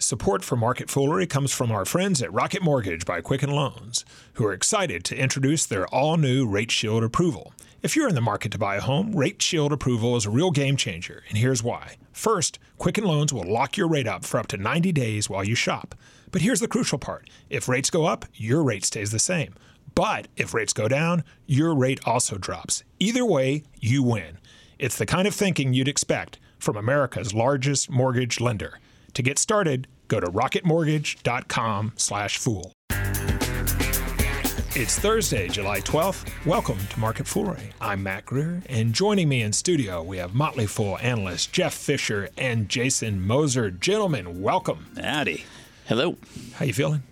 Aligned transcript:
Support 0.00 0.44
for 0.44 0.54
Market 0.54 0.88
Foolery 0.88 1.26
comes 1.26 1.52
from 1.52 1.72
our 1.72 1.84
friends 1.84 2.22
at 2.22 2.32
Rocket 2.32 2.62
Mortgage 2.62 3.04
by 3.04 3.20
Quicken 3.20 3.50
Loans, 3.50 4.04
who 4.34 4.46
are 4.46 4.52
excited 4.52 5.02
to 5.04 5.18
introduce 5.18 5.66
their 5.66 5.88
all 5.88 6.16
new 6.16 6.46
Rate 6.46 6.70
Shield 6.70 7.02
approval. 7.02 7.52
If 7.82 7.96
you're 7.96 8.08
in 8.08 8.14
the 8.14 8.20
market 8.20 8.52
to 8.52 8.58
buy 8.58 8.76
a 8.76 8.80
home, 8.80 9.10
Rate 9.10 9.42
Shield 9.42 9.72
approval 9.72 10.14
is 10.14 10.24
a 10.24 10.30
real 10.30 10.52
game 10.52 10.76
changer, 10.76 11.24
and 11.28 11.36
here's 11.36 11.64
why. 11.64 11.96
First, 12.12 12.60
Quicken 12.78 13.02
Loans 13.02 13.32
will 13.32 13.42
lock 13.42 13.76
your 13.76 13.88
rate 13.88 14.06
up 14.06 14.24
for 14.24 14.38
up 14.38 14.46
to 14.48 14.56
90 14.56 14.92
days 14.92 15.28
while 15.28 15.42
you 15.42 15.56
shop. 15.56 15.96
But 16.30 16.42
here's 16.42 16.60
the 16.60 16.68
crucial 16.68 16.98
part 16.98 17.28
if 17.50 17.68
rates 17.68 17.90
go 17.90 18.06
up, 18.06 18.24
your 18.34 18.62
rate 18.62 18.84
stays 18.84 19.10
the 19.10 19.18
same. 19.18 19.52
But 19.96 20.28
if 20.36 20.54
rates 20.54 20.72
go 20.72 20.86
down, 20.86 21.24
your 21.46 21.74
rate 21.74 21.98
also 22.06 22.38
drops. 22.38 22.84
Either 23.00 23.26
way, 23.26 23.64
you 23.80 24.04
win. 24.04 24.38
It's 24.78 24.96
the 24.96 25.06
kind 25.06 25.26
of 25.26 25.34
thinking 25.34 25.74
you'd 25.74 25.88
expect 25.88 26.38
from 26.56 26.76
America's 26.76 27.34
largest 27.34 27.90
mortgage 27.90 28.40
lender. 28.40 28.78
To 29.14 29.22
get 29.22 29.38
started, 29.38 29.86
go 30.08 30.20
to 30.20 30.26
rocketmortgage.com/fool. 30.28 32.72
It's 34.80 34.96
Thursday, 34.98 35.48
July 35.48 35.80
12th. 35.80 36.46
Welcome 36.46 36.78
to 36.90 37.00
Market 37.00 37.26
Foolery. 37.26 37.72
I'm 37.80 38.00
Mac 38.02 38.26
Greer, 38.26 38.62
and 38.68 38.92
joining 38.92 39.28
me 39.28 39.42
in 39.42 39.52
studio, 39.52 40.02
we 40.02 40.18
have 40.18 40.34
Motley 40.34 40.66
Fool 40.66 40.98
analyst 41.00 41.52
Jeff 41.52 41.74
Fischer 41.74 42.28
and 42.38 42.68
Jason 42.68 43.26
Moser. 43.26 43.72
Gentlemen, 43.72 44.40
welcome. 44.40 44.86
Howdy. 44.96 45.44
Hello. 45.86 46.16
How 46.54 46.64
you 46.64 46.74
feeling? 46.74 47.02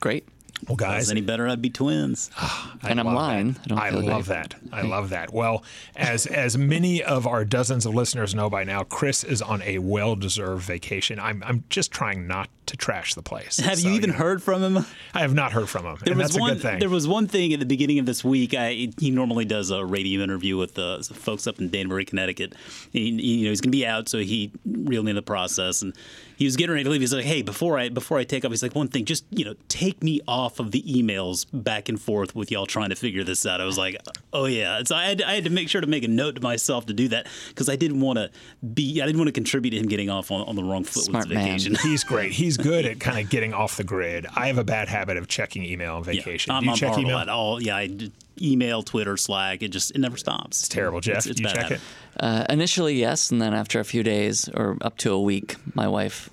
Great. 0.00 0.26
Well, 0.68 0.74
If 0.74 0.78
guys, 0.78 1.10
any 1.10 1.20
better, 1.20 1.46
I'd 1.48 1.60
be 1.60 1.68
twins. 1.70 2.30
and 2.82 2.98
I'm 3.00 3.06
love 3.06 3.14
lying. 3.14 3.52
that. 3.68 3.72
I 3.72 3.86
I 3.88 3.90
love 3.90 4.26
great. 4.26 4.36
that. 4.50 4.54
I 4.72 4.82
love 4.82 5.10
that. 5.10 5.32
Well, 5.32 5.62
as 5.96 6.26
as 6.26 6.56
many 6.56 7.02
of 7.02 7.26
our 7.26 7.44
dozens 7.44 7.84
of 7.86 7.94
listeners 7.94 8.34
know 8.34 8.48
by 8.48 8.64
now, 8.64 8.82
Chris 8.84 9.24
is 9.24 9.42
on 9.42 9.60
a 9.62 9.78
well-deserved 9.78 10.62
vacation. 10.62 11.18
I'm 11.18 11.42
I'm 11.44 11.64
just 11.68 11.90
trying 11.92 12.26
not 12.26 12.48
to 12.66 12.76
trash 12.76 13.14
the 13.14 13.22
place. 13.22 13.58
Have 13.58 13.78
So, 13.78 13.88
you 13.88 13.94
even 13.94 14.10
know, 14.10 14.16
heard 14.16 14.42
from 14.42 14.62
him? 14.62 14.84
I 15.12 15.20
have 15.20 15.34
not 15.34 15.52
heard 15.52 15.68
from 15.68 15.84
him, 15.84 15.96
There 16.04 16.12
and 16.12 16.18
was 16.22 16.30
that's 16.30 16.40
one. 16.40 16.50
a 16.50 16.54
good 16.54 16.62
thing. 16.62 16.78
There 16.80 16.88
was 16.88 17.06
one 17.06 17.26
thing 17.26 17.52
at 17.52 17.60
the 17.60 17.66
beginning 17.66 17.98
of 17.98 18.06
this 18.06 18.24
week. 18.24 18.54
I, 18.54 18.88
he 18.98 19.10
normally 19.10 19.44
does 19.44 19.70
a 19.70 19.84
radio 19.84 20.22
interview 20.22 20.56
with 20.56 20.78
uh, 20.78 21.02
folks 21.02 21.46
up 21.46 21.58
in 21.60 21.68
Danbury, 21.68 22.04
Connecticut. 22.04 22.54
He, 22.92 23.12
he- 23.12 23.34
you 23.38 23.44
know, 23.44 23.50
he's 23.50 23.60
going 23.60 23.72
to 23.72 23.76
be 23.76 23.86
out, 23.86 24.08
so 24.08 24.18
he 24.18 24.50
reeled 24.64 25.04
me 25.04 25.10
in 25.10 25.16
the 25.16 25.22
process. 25.22 25.82
And 25.82 25.94
he 26.36 26.44
was 26.46 26.56
getting 26.56 26.72
ready 26.72 26.84
to 26.84 26.90
leave. 26.90 27.00
He's 27.00 27.14
like, 27.14 27.24
"Hey, 27.24 27.42
before 27.42 27.78
I 27.78 27.88
before 27.90 28.18
I 28.18 28.24
take 28.24 28.44
off, 28.44 28.50
he's 28.50 28.62
like, 28.62 28.74
one 28.74 28.88
thing, 28.88 29.04
just 29.04 29.24
you 29.30 29.44
know, 29.44 29.54
take 29.68 30.02
me 30.02 30.20
off 30.26 30.58
of 30.58 30.72
the 30.72 30.82
emails 30.82 31.46
back 31.52 31.88
and 31.88 32.00
forth 32.00 32.34
with 32.34 32.50
y'all 32.50 32.66
trying 32.66 32.90
to 32.90 32.96
figure 32.96 33.22
this 33.22 33.46
out." 33.46 33.60
I 33.60 33.64
was 33.64 33.78
like, 33.78 33.96
"Oh 34.32 34.46
yeah." 34.46 34.82
So 34.84 34.96
I 34.96 35.04
had, 35.06 35.22
I 35.22 35.34
had 35.34 35.44
to 35.44 35.50
make 35.50 35.68
sure 35.68 35.80
to 35.80 35.86
make 35.86 36.02
a 36.02 36.08
note 36.08 36.34
to 36.36 36.40
myself 36.40 36.86
to 36.86 36.92
do 36.92 37.06
that 37.08 37.28
because 37.50 37.68
I 37.68 37.76
didn't 37.76 38.00
want 38.00 38.18
to 38.18 38.30
be. 38.66 39.00
I 39.00 39.06
didn't 39.06 39.18
want 39.18 39.28
to 39.28 39.32
contribute 39.32 39.70
to 39.72 39.76
him 39.78 39.86
getting 39.86 40.10
off 40.10 40.30
on, 40.32 40.40
on 40.48 40.56
the 40.56 40.64
wrong 40.64 40.82
foot 40.82 41.04
Smart 41.04 41.28
with 41.28 41.36
his 41.38 41.44
man. 41.44 41.46
vacation. 41.58 41.76
He's 41.88 42.02
great. 42.02 42.32
He's 42.32 42.53
good 42.56 42.84
at 42.86 43.00
kind 43.00 43.18
of 43.18 43.30
getting 43.30 43.52
off 43.54 43.76
the 43.76 43.84
grid. 43.84 44.26
I 44.34 44.46
have 44.48 44.58
a 44.58 44.64
bad 44.64 44.88
habit 44.88 45.16
of 45.16 45.28
checking 45.28 45.64
email 45.64 45.96
on 45.96 46.04
vacation. 46.04 46.50
Yeah, 46.52 46.56
I'm 46.56 46.62
Do 46.62 46.66
you 46.66 46.72
on 46.72 46.76
check 46.78 46.98
email? 46.98 47.18
at 47.18 47.28
all. 47.28 47.62
Yeah, 47.62 47.76
I 47.76 47.86
d- 47.88 48.12
email, 48.40 48.82
Twitter, 48.82 49.16
Slack. 49.16 49.62
It 49.62 49.68
just 49.68 49.90
it 49.92 49.98
never 49.98 50.16
stops. 50.16 50.60
It's 50.60 50.68
Terrible, 50.68 51.00
Jeff. 51.00 51.18
It's, 51.18 51.26
it's 51.26 51.40
you 51.40 51.46
bad 51.46 51.54
check 51.54 51.62
habit. 51.64 51.80
it? 51.80 52.20
Uh, 52.20 52.46
initially, 52.48 52.94
yes, 52.94 53.30
and 53.30 53.40
then 53.40 53.54
after 53.54 53.80
a 53.80 53.84
few 53.84 54.02
days 54.02 54.48
or 54.54 54.76
up 54.80 54.96
to 54.98 55.12
a 55.12 55.20
week, 55.20 55.56
my 55.74 55.88
wife 55.88 56.30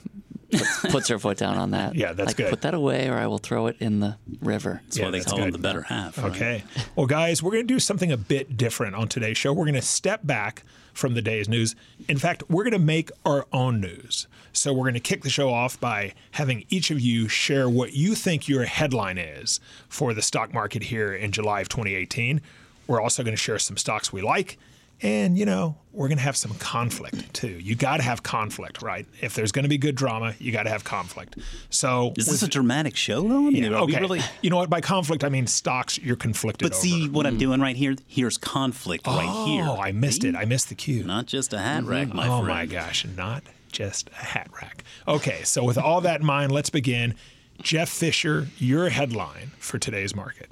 puts, 0.52 0.82
puts 0.92 1.08
her 1.10 1.18
foot 1.20 1.38
down 1.38 1.58
on 1.58 1.72
that. 1.72 1.96
Yeah, 1.96 2.14
that's 2.14 2.30
like, 2.30 2.38
good. 2.38 2.50
Put 2.50 2.62
that 2.62 2.74
away, 2.74 3.08
or 3.10 3.16
I 3.16 3.28
will 3.28 3.38
throw 3.40 3.68
it 3.68 3.78
in 3.80 4.00
the 4.00 4.18
river. 4.42 4.82
That's 4.86 5.00
why 5.00 5.10
they 5.12 5.20
that's 5.20 5.32
call 5.32 5.40
him 5.40 5.46
good. 5.46 5.54
the 5.56 5.60
better 5.60 5.82
half. 5.84 6.18
right? 6.18 6.32
Okay. 6.32 6.64
Well, 6.96 7.08
guys, 7.08 7.42
we're 7.42 7.52
going 7.52 7.68
to 7.68 7.74
do 7.74 7.80
something 7.80 8.12
a 8.12 8.18
bit 8.18 8.58
different 8.58 8.96
on 8.96 9.08
today's 9.08 9.38
show. 9.38 9.54
We're 9.54 9.66
going 9.66 9.74
to 9.76 9.82
step 9.82 10.22
back 10.24 10.64
from 10.94 11.14
the 11.14 11.22
day's 11.22 11.50
news. 11.50 11.76
In 12.08 12.18
fact, 12.18 12.44
we're 12.50 12.64
going 12.64 12.74
to 12.74 12.80
make 12.80 13.12
our 13.26 13.46
own 13.52 13.80
news. 13.80 14.28
So 14.54 14.74
we're 14.74 14.84
going 14.84 14.94
to 14.96 15.00
kick 15.00 15.24
the 15.24 15.30
show 15.30 15.50
off 15.52 15.80
by 15.80 16.14
having 16.32 16.66
each 16.70 16.92
of 16.92 17.00
you 17.00 17.28
share 17.28 17.70
what 17.70 17.94
you 17.94 18.16
think 18.16 18.48
your 18.48 18.66
headline 18.66 19.18
is 19.18 19.60
for 19.88 20.14
the 20.14 20.22
stock 20.22 20.54
market 20.54 20.84
here 20.84 21.14
in 21.14 21.32
July 21.32 21.62
of 21.62 21.70
2018. 21.70 22.42
We're 22.88 23.02
also 23.02 23.24
going 23.24 23.34
to 23.34 23.42
share 23.42 23.60
some 23.60 23.78
stocks 23.78 24.12
we 24.12 24.22
like. 24.22 24.58
And, 25.04 25.38
you 25.38 25.46
know, 25.46 25.78
we're 25.92 26.08
going 26.08 26.20
to 26.20 26.24
have 26.24 26.38
some 26.38 26.54
conflict 26.56 27.34
too. 27.34 27.48
You 27.48 27.76
got 27.76 27.98
to 27.98 28.04
have 28.04 28.24
conflict, 28.24 28.82
right? 28.82 29.06
If 29.22 29.34
there's 29.34 29.52
going 29.52 29.64
to 29.64 29.70
be 29.70 29.78
good 29.78 29.96
drama, 29.96 30.36
you 30.40 30.52
got 30.52 30.64
to 30.64 30.70
have 30.70 30.84
conflict. 30.84 31.38
So, 31.70 32.14
Is 32.18 32.28
this 32.28 32.44
a 32.44 32.48
dramatic 32.48 32.96
show 32.96 33.22
though? 33.22 33.48
I 33.48 33.50
mean, 33.50 33.66
are 33.74 33.86
we 33.86 33.94
okay. 33.94 34.02
really? 34.02 34.22
You 34.42 34.50
know 34.52 34.58
what? 34.58 34.70
By 34.70 34.80
conflict, 34.82 35.24
I 35.24 35.30
mean 35.30 35.48
stocks 35.48 35.98
you're 35.98 36.16
conflicted 36.16 36.70
But 36.70 36.76
see 36.76 37.06
over. 37.06 37.14
what 37.14 37.26
I'm 37.26 37.38
doing 37.38 37.60
right 37.62 37.76
here. 37.76 37.96
Here's 38.08 38.38
conflict 38.38 39.08
right 39.08 39.28
oh, 39.28 39.46
here. 39.46 39.66
Oh, 39.68 39.78
I 39.78 39.92
missed 39.92 40.24
it. 40.24 40.36
I 40.36 40.46
missed 40.46 40.70
the 40.70 40.76
cue. 40.76 41.04
Not 41.04 41.26
just 41.26 41.52
a 41.54 41.60
hat 41.60 41.84
rack, 41.84 42.08
mm-hmm. 42.08 42.18
my 42.18 42.28
oh 42.28 42.44
friend. 42.44 42.48
my 42.48 42.66
gosh, 42.68 43.06
not 43.18 43.44
just 43.72 44.10
a 44.12 44.26
hat 44.26 44.50
rack. 44.62 44.84
Okay, 45.08 45.44
so 45.44 45.64
with 45.64 45.78
all 45.78 46.02
that 46.02 46.22
in 46.22 46.26
mind, 46.26 46.52
let's 46.52 46.70
begin. 46.70 47.16
Jeff 47.62 47.90
Fischer, 47.90 48.48
your 48.58 48.90
headline 48.90 49.52
for 49.60 49.78
today's 49.78 50.16
market. 50.16 50.50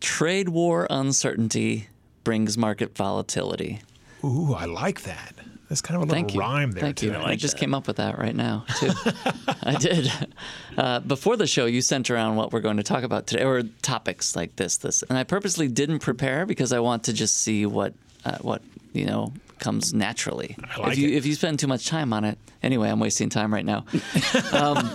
Trade 0.00 0.50
war 0.50 0.86
uncertainty 0.90 1.88
brings 2.28 2.58
market 2.58 2.94
volatility. 2.94 3.80
Ooh, 4.22 4.52
I 4.52 4.66
like 4.66 5.04
that. 5.04 5.32
That's 5.70 5.80
kind 5.80 5.96
of 5.96 6.02
a 6.02 6.04
little 6.04 6.14
Thank 6.14 6.34
you. 6.34 6.40
rhyme 6.40 6.72
there. 6.72 6.82
Thank 6.82 7.00
you. 7.00 7.10
today. 7.10 7.24
I 7.24 7.36
just 7.36 7.56
came 7.56 7.72
up 7.72 7.86
with 7.86 7.96
that 7.96 8.18
right 8.18 8.36
now, 8.36 8.66
too. 8.78 8.90
I 9.62 9.74
did. 9.80 10.12
Uh, 10.76 11.00
before 11.00 11.36
the 11.36 11.46
show, 11.46 11.66
you 11.66 11.82
sent 11.82 12.08
around 12.08 12.36
what 12.36 12.52
we're 12.52 12.60
going 12.60 12.76
to 12.76 12.84
talk 12.84 13.02
about 13.02 13.26
today, 13.26 13.42
or 13.42 13.64
topics 13.82 14.36
like 14.36 14.54
this, 14.54 14.76
this, 14.76 15.02
and 15.02 15.18
I 15.18 15.24
purposely 15.24 15.66
didn't 15.66 15.98
prepare 15.98 16.46
because 16.46 16.72
I 16.72 16.78
want 16.78 17.02
to 17.04 17.12
just 17.12 17.38
see 17.38 17.66
what, 17.66 17.94
uh, 18.24 18.38
what 18.42 18.62
you 18.92 19.04
know, 19.06 19.32
comes 19.58 19.92
naturally. 19.92 20.54
I 20.62 20.80
like 20.80 20.92
if 20.92 20.98
you 20.98 21.08
it. 21.08 21.14
if 21.14 21.26
you 21.26 21.34
spend 21.34 21.58
too 21.58 21.66
much 21.66 21.88
time 21.88 22.12
on 22.12 22.24
it, 22.24 22.38
anyway, 22.62 22.90
I'm 22.90 23.00
wasting 23.00 23.28
time 23.28 23.52
right 23.52 23.64
now. 23.64 23.78
um, 24.52 24.88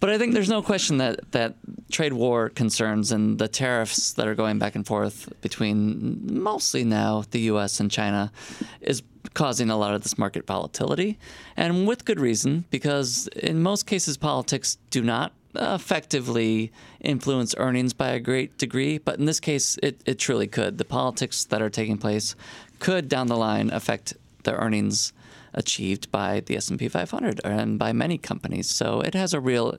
but 0.00 0.08
I 0.08 0.16
think 0.16 0.32
there's 0.32 0.48
no 0.48 0.62
question 0.62 0.96
that 0.98 1.30
that 1.32 1.56
trade 1.92 2.12
war 2.12 2.48
concerns 2.48 3.12
and 3.12 3.38
the 3.38 3.48
tariffs 3.48 4.14
that 4.14 4.26
are 4.26 4.34
going 4.34 4.58
back 4.58 4.74
and 4.74 4.86
forth 4.86 5.28
between 5.40 6.20
mostly 6.42 6.84
now 6.84 7.24
the 7.30 7.40
U.S. 7.40 7.78
and 7.80 7.90
China 7.90 8.32
is 8.80 9.02
causing 9.34 9.70
a 9.70 9.76
lot 9.76 9.94
of 9.94 10.02
this 10.02 10.18
market 10.18 10.46
volatility, 10.46 11.18
and 11.56 11.86
with 11.86 12.04
good 12.04 12.20
reason, 12.20 12.64
because 12.70 13.28
in 13.28 13.62
most 13.62 13.86
cases 13.86 14.16
politics 14.16 14.78
do 14.90 15.02
not 15.02 15.32
effectively 15.54 16.72
influence 17.00 17.54
earnings 17.58 17.92
by 17.92 18.08
a 18.08 18.20
great 18.20 18.56
degree, 18.58 18.98
but 18.98 19.18
in 19.18 19.26
this 19.26 19.40
case, 19.40 19.78
it, 19.82 20.00
it 20.06 20.18
truly 20.18 20.46
could. 20.46 20.78
The 20.78 20.84
politics 20.84 21.44
that 21.46 21.60
are 21.60 21.70
taking 21.70 21.98
place 21.98 22.34
could 22.78 23.08
down 23.08 23.26
the 23.26 23.36
line 23.36 23.70
affect 23.70 24.14
the 24.44 24.54
earnings 24.54 25.12
achieved 25.54 26.10
by 26.10 26.40
the 26.40 26.56
S&P 26.56 26.88
500 26.88 27.40
and 27.44 27.78
by 27.78 27.92
many 27.92 28.16
companies. 28.16 28.70
So 28.70 29.00
it 29.02 29.14
has 29.14 29.34
a 29.34 29.40
real 29.40 29.76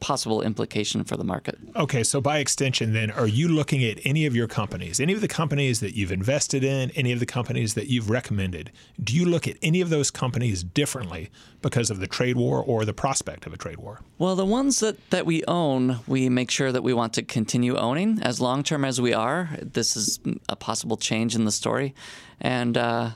possible 0.00 0.42
implication 0.42 1.04
for 1.04 1.16
the 1.16 1.24
market. 1.24 1.58
Okay, 1.76 2.02
so 2.02 2.20
by 2.20 2.38
extension, 2.38 2.92
then, 2.92 3.10
are 3.10 3.26
you 3.26 3.48
looking 3.48 3.84
at 3.84 3.98
any 4.04 4.26
of 4.26 4.34
your 4.34 4.46
companies, 4.46 5.00
any 5.00 5.12
of 5.12 5.20
the 5.20 5.28
companies 5.28 5.80
that 5.80 5.94
you've 5.94 6.12
invested 6.12 6.64
in, 6.64 6.90
any 6.92 7.12
of 7.12 7.20
the 7.20 7.26
companies 7.26 7.74
that 7.74 7.88
you've 7.88 8.10
recommended? 8.10 8.70
Do 9.02 9.14
you 9.14 9.24
look 9.24 9.48
at 9.48 9.56
any 9.62 9.80
of 9.80 9.90
those 9.90 10.10
companies 10.10 10.62
differently 10.62 11.30
because 11.62 11.90
of 11.90 12.00
the 12.00 12.06
trade 12.06 12.36
war 12.36 12.62
or 12.62 12.84
the 12.84 12.94
prospect 12.94 13.46
of 13.46 13.52
a 13.52 13.56
trade 13.56 13.78
war? 13.78 14.00
Well, 14.18 14.36
the 14.36 14.46
ones 14.46 14.80
that, 14.80 15.10
that 15.10 15.26
we 15.26 15.44
own, 15.46 16.00
we 16.06 16.28
make 16.28 16.50
sure 16.50 16.72
that 16.72 16.82
we 16.82 16.92
want 16.92 17.12
to 17.14 17.22
continue 17.22 17.76
owning 17.76 18.20
as 18.22 18.40
long 18.40 18.62
term 18.62 18.84
as 18.84 19.00
we 19.00 19.12
are. 19.12 19.50
This 19.60 19.96
is 19.96 20.20
a 20.48 20.56
possible 20.56 20.96
change 20.96 21.34
in 21.34 21.44
the 21.44 21.52
story. 21.52 21.94
And 22.40 22.76
uh, 22.76 23.10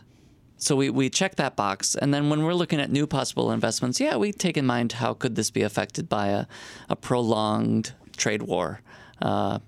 so 0.62 0.76
we, 0.76 0.90
we 0.90 1.10
check 1.10 1.36
that 1.36 1.56
box. 1.56 1.94
And 1.94 2.14
then 2.14 2.30
when 2.30 2.44
we're 2.44 2.54
looking 2.54 2.80
at 2.80 2.90
new 2.90 3.06
possible 3.06 3.50
investments, 3.50 3.98
yeah, 4.00 4.16
we 4.16 4.32
take 4.32 4.56
in 4.56 4.64
mind 4.66 4.92
how 4.92 5.12
could 5.14 5.34
this 5.34 5.50
be 5.50 5.62
affected 5.62 6.08
by 6.08 6.28
a, 6.28 6.46
a 6.88 6.96
prolonged 6.96 7.92
trade 8.16 8.42
war. 8.42 8.80
Uh, 9.20 9.58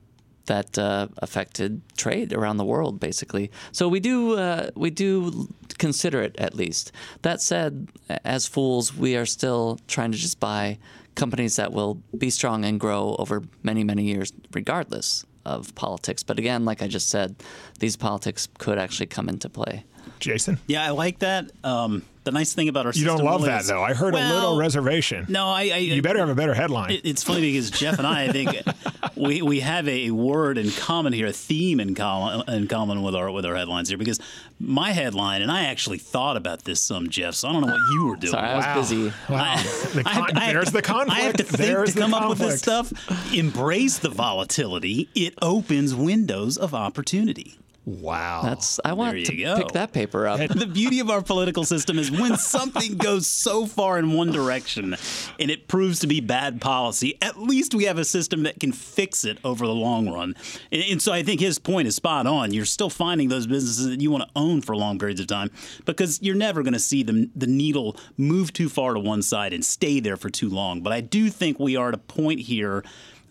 that 0.47 0.77
uh, 0.79 1.09
affected 1.19 1.81
trade 1.97 2.33
around 2.33 2.59
the 2.59 2.65
world, 2.65 3.01
basically. 3.01 3.51
So 3.73 3.89
we 3.89 3.99
do 3.99 4.37
uh, 4.37 4.71
we 4.75 4.91
do 4.91 5.49
consider 5.79 6.21
it 6.21 6.37
at 6.37 6.55
least. 6.55 6.93
That 7.23 7.41
said, 7.41 7.89
as 8.25 8.47
fools, 8.47 8.95
we 8.95 9.17
are 9.17 9.25
still 9.25 9.79
trying 9.89 10.13
to 10.13 10.19
just 10.19 10.41
buy 10.41 10.79
companies 11.15 11.57
that 11.57 11.73
will 11.73 12.03
be 12.19 12.29
strong 12.29 12.63
and 12.65 12.79
grow 12.79 13.17
over 13.19 13.43
many 13.63 13.85
many 13.85 14.03
years, 14.03 14.35
regardless 14.53 15.25
of 15.47 15.75
politics. 15.75 16.23
But 16.23 16.39
again, 16.39 16.67
like 16.67 16.83
I 16.83 16.89
just 16.89 17.09
said, 17.09 17.37
these 17.79 17.97
politics 17.97 18.47
could 18.59 18.79
actually 18.79 19.07
come 19.07 19.31
into 19.31 19.49
play. 19.49 19.85
Jason? 20.21 20.59
Yeah, 20.67 20.85
I 20.85 20.91
like 20.91 21.19
that. 21.21 21.51
Um, 21.63 22.03
the 22.25 22.31
nice 22.33 22.55
thing 22.55 22.71
about 22.71 22.87
our 22.87 22.93
You 22.93 23.01
system 23.03 23.17
don't 23.19 23.27
love 23.27 23.41
really 23.43 23.51
that, 23.51 23.61
is- 23.63 23.69
though. 23.69 23.83
I 23.83 23.93
heard 23.93 24.15
a 24.15 24.17
little 24.33 24.57
reservation. 24.57 25.27
No, 25.29 25.47
I. 25.49 25.63
I 25.75 25.77
You 25.77 26.01
better 26.01 26.21
have 26.21 26.31
a 26.31 26.35
better 26.35 26.55
headline. 26.55 26.93
It- 26.93 27.03
It's 27.05 27.23
funny 27.23 27.43
because 27.43 27.71
Jeff 27.71 27.99
and 27.99 28.07
I, 28.07 28.25
I 28.25 28.29
think 28.33 28.57
we, 29.17 29.43
we 29.43 29.61
have 29.61 29.87
a 29.89 30.11
word 30.11 30.57
in 30.57 30.71
common 30.71 31.13
here, 31.13 31.27
a 31.27 31.33
theme 31.33 31.81
in 31.81 31.95
common 31.95 32.49
in 32.49 32.67
common 32.67 33.03
with 33.03 33.15
our 33.15 33.31
with 33.31 33.45
our 33.45 33.55
headlines 33.55 33.91
here. 33.91 33.99
Because 33.99 34.21
my 34.59 34.93
headline, 34.93 35.43
and 35.43 35.51
I 35.53 35.65
actually 35.67 35.99
thought 35.99 36.39
about 36.39 36.65
this 36.65 36.81
some, 36.81 37.11
Jeff. 37.11 37.35
So 37.35 37.49
I 37.49 37.53
don't 37.53 37.61
know 37.61 37.67
what 37.75 37.81
you 37.93 38.07
were 38.07 38.17
doing. 38.17 38.31
Sorry, 38.33 38.49
I 38.49 38.57
was 38.57 38.65
Wow. 38.65 38.75
busy. 38.75 39.13
Wow. 39.29 39.57
The 39.93 40.03
I 40.07 40.11
have 40.13 40.27
con- 40.29 40.37
I 40.39 40.41
have 40.45 40.55
there's 40.55 40.73
the 40.73 40.81
conflict. 40.83 41.21
I 41.21 41.25
have 41.25 41.37
to 41.37 41.45
think 41.45 41.59
There's 41.59 41.89
to 41.91 41.95
the 41.97 42.01
come 42.01 42.15
up 42.15 42.31
with 42.31 42.39
this 42.39 42.59
stuff. 42.59 42.91
Embrace 43.35 43.99
the 43.99 44.09
volatility. 44.09 45.11
It 45.15 45.35
opens 45.43 45.95
windows 45.95 46.57
of 46.57 46.73
opportunity. 46.75 47.59
Wow. 47.87 48.41
That's 48.43 48.81
I 48.83 48.95
want 48.95 49.27
to 49.27 49.37
go. 49.37 49.57
pick 49.59 49.73
that 49.73 49.93
paper 49.93 50.27
up. 50.27 50.39
the 50.55 50.67
beauty 50.67 51.01
of 51.01 51.11
our 51.11 51.21
political 51.21 51.65
system 51.65 51.99
is 51.99 52.11
when 52.11 52.37
something 52.39 52.97
goes 52.97 53.27
so 53.27 53.67
far 53.67 53.99
in 53.99 54.13
one 54.13 54.33
direction 54.33 54.97
and 55.39 55.51
it 55.51 55.69
proves 55.69 55.99
to 55.99 56.07
be 56.07 56.21
bad 56.21 56.63
policy, 56.63 57.19
at 57.21 57.39
least 57.39 57.75
we 57.75 57.85
have 57.85 57.99
a 57.99 58.05
system 58.05 58.45
that 58.45 58.59
can 58.59 58.73
fix 58.73 59.25
it 59.25 59.39
over 59.45 59.67
the 59.67 59.75
long 59.75 60.09
run. 60.11 60.35
And, 60.73 60.83
and 60.83 61.03
so 61.03 61.13
I 61.13 61.23
think 61.23 61.41
his 61.41 61.59
point 61.59 61.87
is 61.87 61.97
spot 61.97 62.27
on. 62.27 62.55
You're 62.55 62.65
still 62.65 62.91
finding 62.91 63.29
those 63.29 63.47
businesses 63.47 63.87
that 63.87 64.01
you 64.01 64.11
want 64.11 64.25
to 64.25 64.31
own 64.35 64.63
for 64.63 64.75
long 64.75 64.99
periods 64.99 65.21
of 65.21 65.27
time 65.27 65.51
because 65.85 66.23
you're 66.23 66.35
never 66.35 66.63
going 66.63 66.73
to 66.73 66.79
see 66.79 67.03
the, 67.03 67.29
the 67.37 67.47
needle 67.47 67.97
move 68.17 68.53
too 68.55 68.71
far 68.71 68.95
to 68.95 69.01
one 69.01 69.21
side 69.21 69.53
and 69.53 69.63
stay 69.63 70.01
there 70.01 70.17
for 70.17 70.31
too 70.31 70.49
long. 70.49 70.81
But 70.81 70.95
I 70.95 71.03
do 71.03 71.29
think 71.29 71.59
we 71.61 71.77
are 71.77 71.89
at 71.89 71.95
a 71.95 71.99
point 71.99 72.41
here. 72.41 72.83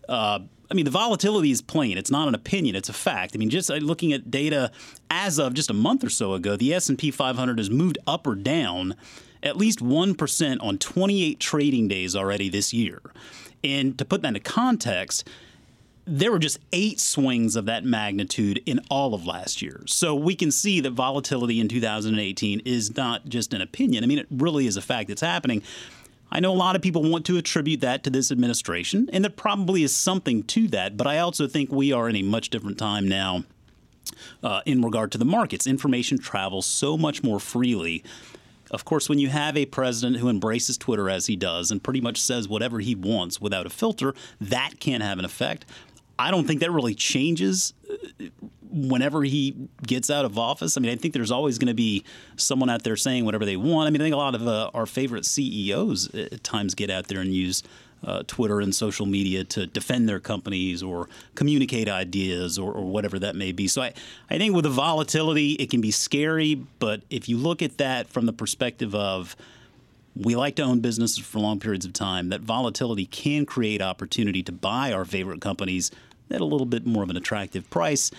Uh, 0.08 0.40
I 0.74 0.76
mean, 0.76 0.86
the 0.86 0.92
volatility 0.92 1.52
is 1.52 1.62
plain. 1.62 2.00
It's 2.00 2.10
not 2.10 2.28
an 2.28 2.34
opinion; 2.34 2.76
it's 2.76 2.90
a 2.90 2.94
fact. 2.94 3.36
I 3.36 3.38
mean, 3.38 3.52
just 3.52 3.70
uh, 3.70 3.76
looking 3.76 4.12
at 4.12 4.32
data 4.32 4.72
as 5.12 5.38
of 5.38 5.54
just 5.54 5.70
a 5.70 5.74
month 5.74 6.04
or 6.04 6.10
so 6.10 6.34
ago, 6.34 6.56
the 6.56 6.74
S 6.74 6.90
and 6.90 6.98
P 6.98 7.12
500 7.12 7.60
has 7.60 7.70
moved 7.70 8.00
up 8.08 8.26
or 8.26 8.34
down 8.34 8.96
at 9.44 9.56
least 9.56 9.84
one 9.84 10.16
percent 10.16 10.62
on 10.62 10.80
28 10.80 11.40
trading 11.40 11.88
days 11.88 12.16
already 12.16 12.50
this 12.50 12.74
year. 12.74 13.04
And 13.64 13.96
to 14.00 14.04
put 14.04 14.24
that 14.24 14.30
into 14.30 14.40
context, 14.40 15.30
there 16.06 16.32
were 16.32 16.40
just 16.40 16.58
eight 16.72 17.00
swings 17.00 17.56
of 17.56 17.66
that 17.66 17.86
magnitude 17.86 18.60
in 18.66 18.80
all 18.90 19.14
of 19.14 19.28
last 19.28 19.62
year. 19.62 19.84
So 19.86 20.16
we 20.16 20.34
can 20.36 20.50
see 20.50 20.80
that 20.80 20.92
volatility 20.92 21.60
in 21.60 21.68
2018 21.68 22.62
is 22.66 22.96
not 22.98 23.30
just 23.30 23.54
an 23.54 23.62
opinion. 23.62 24.04
I 24.04 24.08
mean, 24.08 24.18
it 24.18 24.28
really 24.32 24.66
is 24.66 24.76
a 24.76 24.82
fact 24.82 25.10
that's 25.10 25.22
happening. 25.22 25.62
I 26.34 26.40
know 26.40 26.52
a 26.52 26.56
lot 26.56 26.76
of 26.76 26.82
people 26.82 27.04
want 27.04 27.28
to 27.28 27.38
attribute 27.38 27.82
that 27.82 28.04
to 28.04 28.10
this 28.10 28.32
administration, 28.32 29.08
and 29.14 29.24
there 29.24 29.30
probably 29.30 29.84
is 29.84 29.96
something 29.96 30.42
to 30.46 30.68
that, 30.70 30.98
but 30.98 31.06
I 31.06 31.20
also 31.20 31.48
think 31.48 31.72
we 31.72 31.92
are 31.92 32.10
in 32.10 32.16
a 32.16 32.24
much 32.24 32.50
different 32.50 32.80
time 32.80 33.08
now 33.08 33.44
uh, 34.42 34.62
in 34.66 34.82
regard 34.82 35.12
to 35.12 35.20
the 35.20 35.26
markets. 35.26 35.68
Information 35.68 36.18
travels 36.18 36.66
so 36.66 36.98
much 36.98 37.22
more 37.22 37.40
freely. 37.40 38.04
Of 38.72 38.84
course, 38.84 39.08
when 39.08 39.20
you 39.20 39.30
have 39.30 39.56
a 39.56 39.68
president 39.68 40.18
who 40.18 40.28
embraces 40.28 40.76
Twitter 40.76 41.08
as 41.08 41.28
he 41.28 41.36
does 41.36 41.70
and 41.70 41.84
pretty 41.84 42.02
much 42.02 42.20
says 42.20 42.50
whatever 42.50 42.80
he 42.80 42.96
wants 42.96 43.40
without 43.40 43.68
a 43.68 43.70
filter, 43.70 44.16
that 44.42 44.80
can 44.80 45.02
have 45.02 45.20
an 45.20 45.26
effect. 45.26 45.66
I 46.18 46.32
don't 46.32 46.48
think 46.48 46.62
that 46.62 46.72
really 46.72 46.96
changes 46.96 47.76
uh, 47.88 48.26
whenever 48.74 49.24
he 49.24 49.56
gets 49.86 50.10
out 50.10 50.26
of 50.26 50.38
office. 50.38 50.76
I 50.76 50.82
mean, 50.82 50.92
I 50.92 50.96
think 50.96 51.14
there's 51.14 51.32
always 51.32 51.60
going 51.60 51.68
to 51.68 51.76
be 51.76 52.04
someone 52.36 52.70
out 52.70 52.84
there 52.84 52.96
saying 52.96 53.24
whatever 53.24 53.46
they 53.46 53.56
want. 53.56 53.88
I 53.88 53.92
mean, 53.92 54.02
I 54.02 54.06
think 54.06 54.16
a 54.16 54.18
lot 54.18 54.34
of 54.34 54.48
uh, 54.48 54.72
our 54.74 54.88
favorite 54.88 55.26
CEOs 55.26 56.14
at 56.16 56.44
times 56.44 56.74
get 56.74 56.90
out 56.90 57.08
there 57.08 57.20
and 57.20 57.34
use 57.34 57.62
uh, 58.04 58.24
Twitter 58.28 58.60
and 58.60 58.74
social 58.76 59.06
media 59.06 59.44
to 59.44 59.68
defend 59.68 60.10
their 60.10 60.20
companies 60.20 60.84
or 60.84 61.08
communicate 61.36 61.88
ideas 61.88 62.60
or, 62.60 62.74
or, 62.74 62.84
whatever 62.84 63.18
that 63.18 63.36
may 63.36 63.54
be. 63.54 63.68
So 63.68 63.82
I, 63.82 63.94
I 64.30 64.38
think 64.38 64.54
with 64.54 64.66
the 64.66 64.70
volatility, 64.70 65.54
it 65.54 65.70
can 65.70 65.80
be 65.80 65.92
scary. 65.92 66.56
But 66.80 67.04
if 67.10 67.30
you 67.30 67.38
look 67.38 67.62
at 67.62 67.78
that 67.78 68.10
from 68.10 68.26
the 68.26 68.34
perspective 68.34 68.94
of 68.94 69.38
we 70.16 70.36
like 70.36 70.56
to 70.56 70.64
own 70.64 70.82
businesses 70.82 71.20
for 71.20 71.40
long 71.40 71.60
periods 71.60 71.86
of 71.86 71.94
time, 71.94 72.30
that 72.30 72.42
volatility 72.42 73.06
can 73.06 73.46
create 73.46 73.82
opportunity 73.82 74.44
to 74.44 74.52
buy 74.52 74.92
our 74.92 75.06
favorite 75.06 75.40
companies 75.40 75.90
at 76.30 76.42
a 76.42 76.46
little 76.46 76.66
bit 76.66 76.86
more 76.86 77.04
of 77.04 77.10
an 77.10 77.18
attractive 77.18 77.70
price 77.70 78.12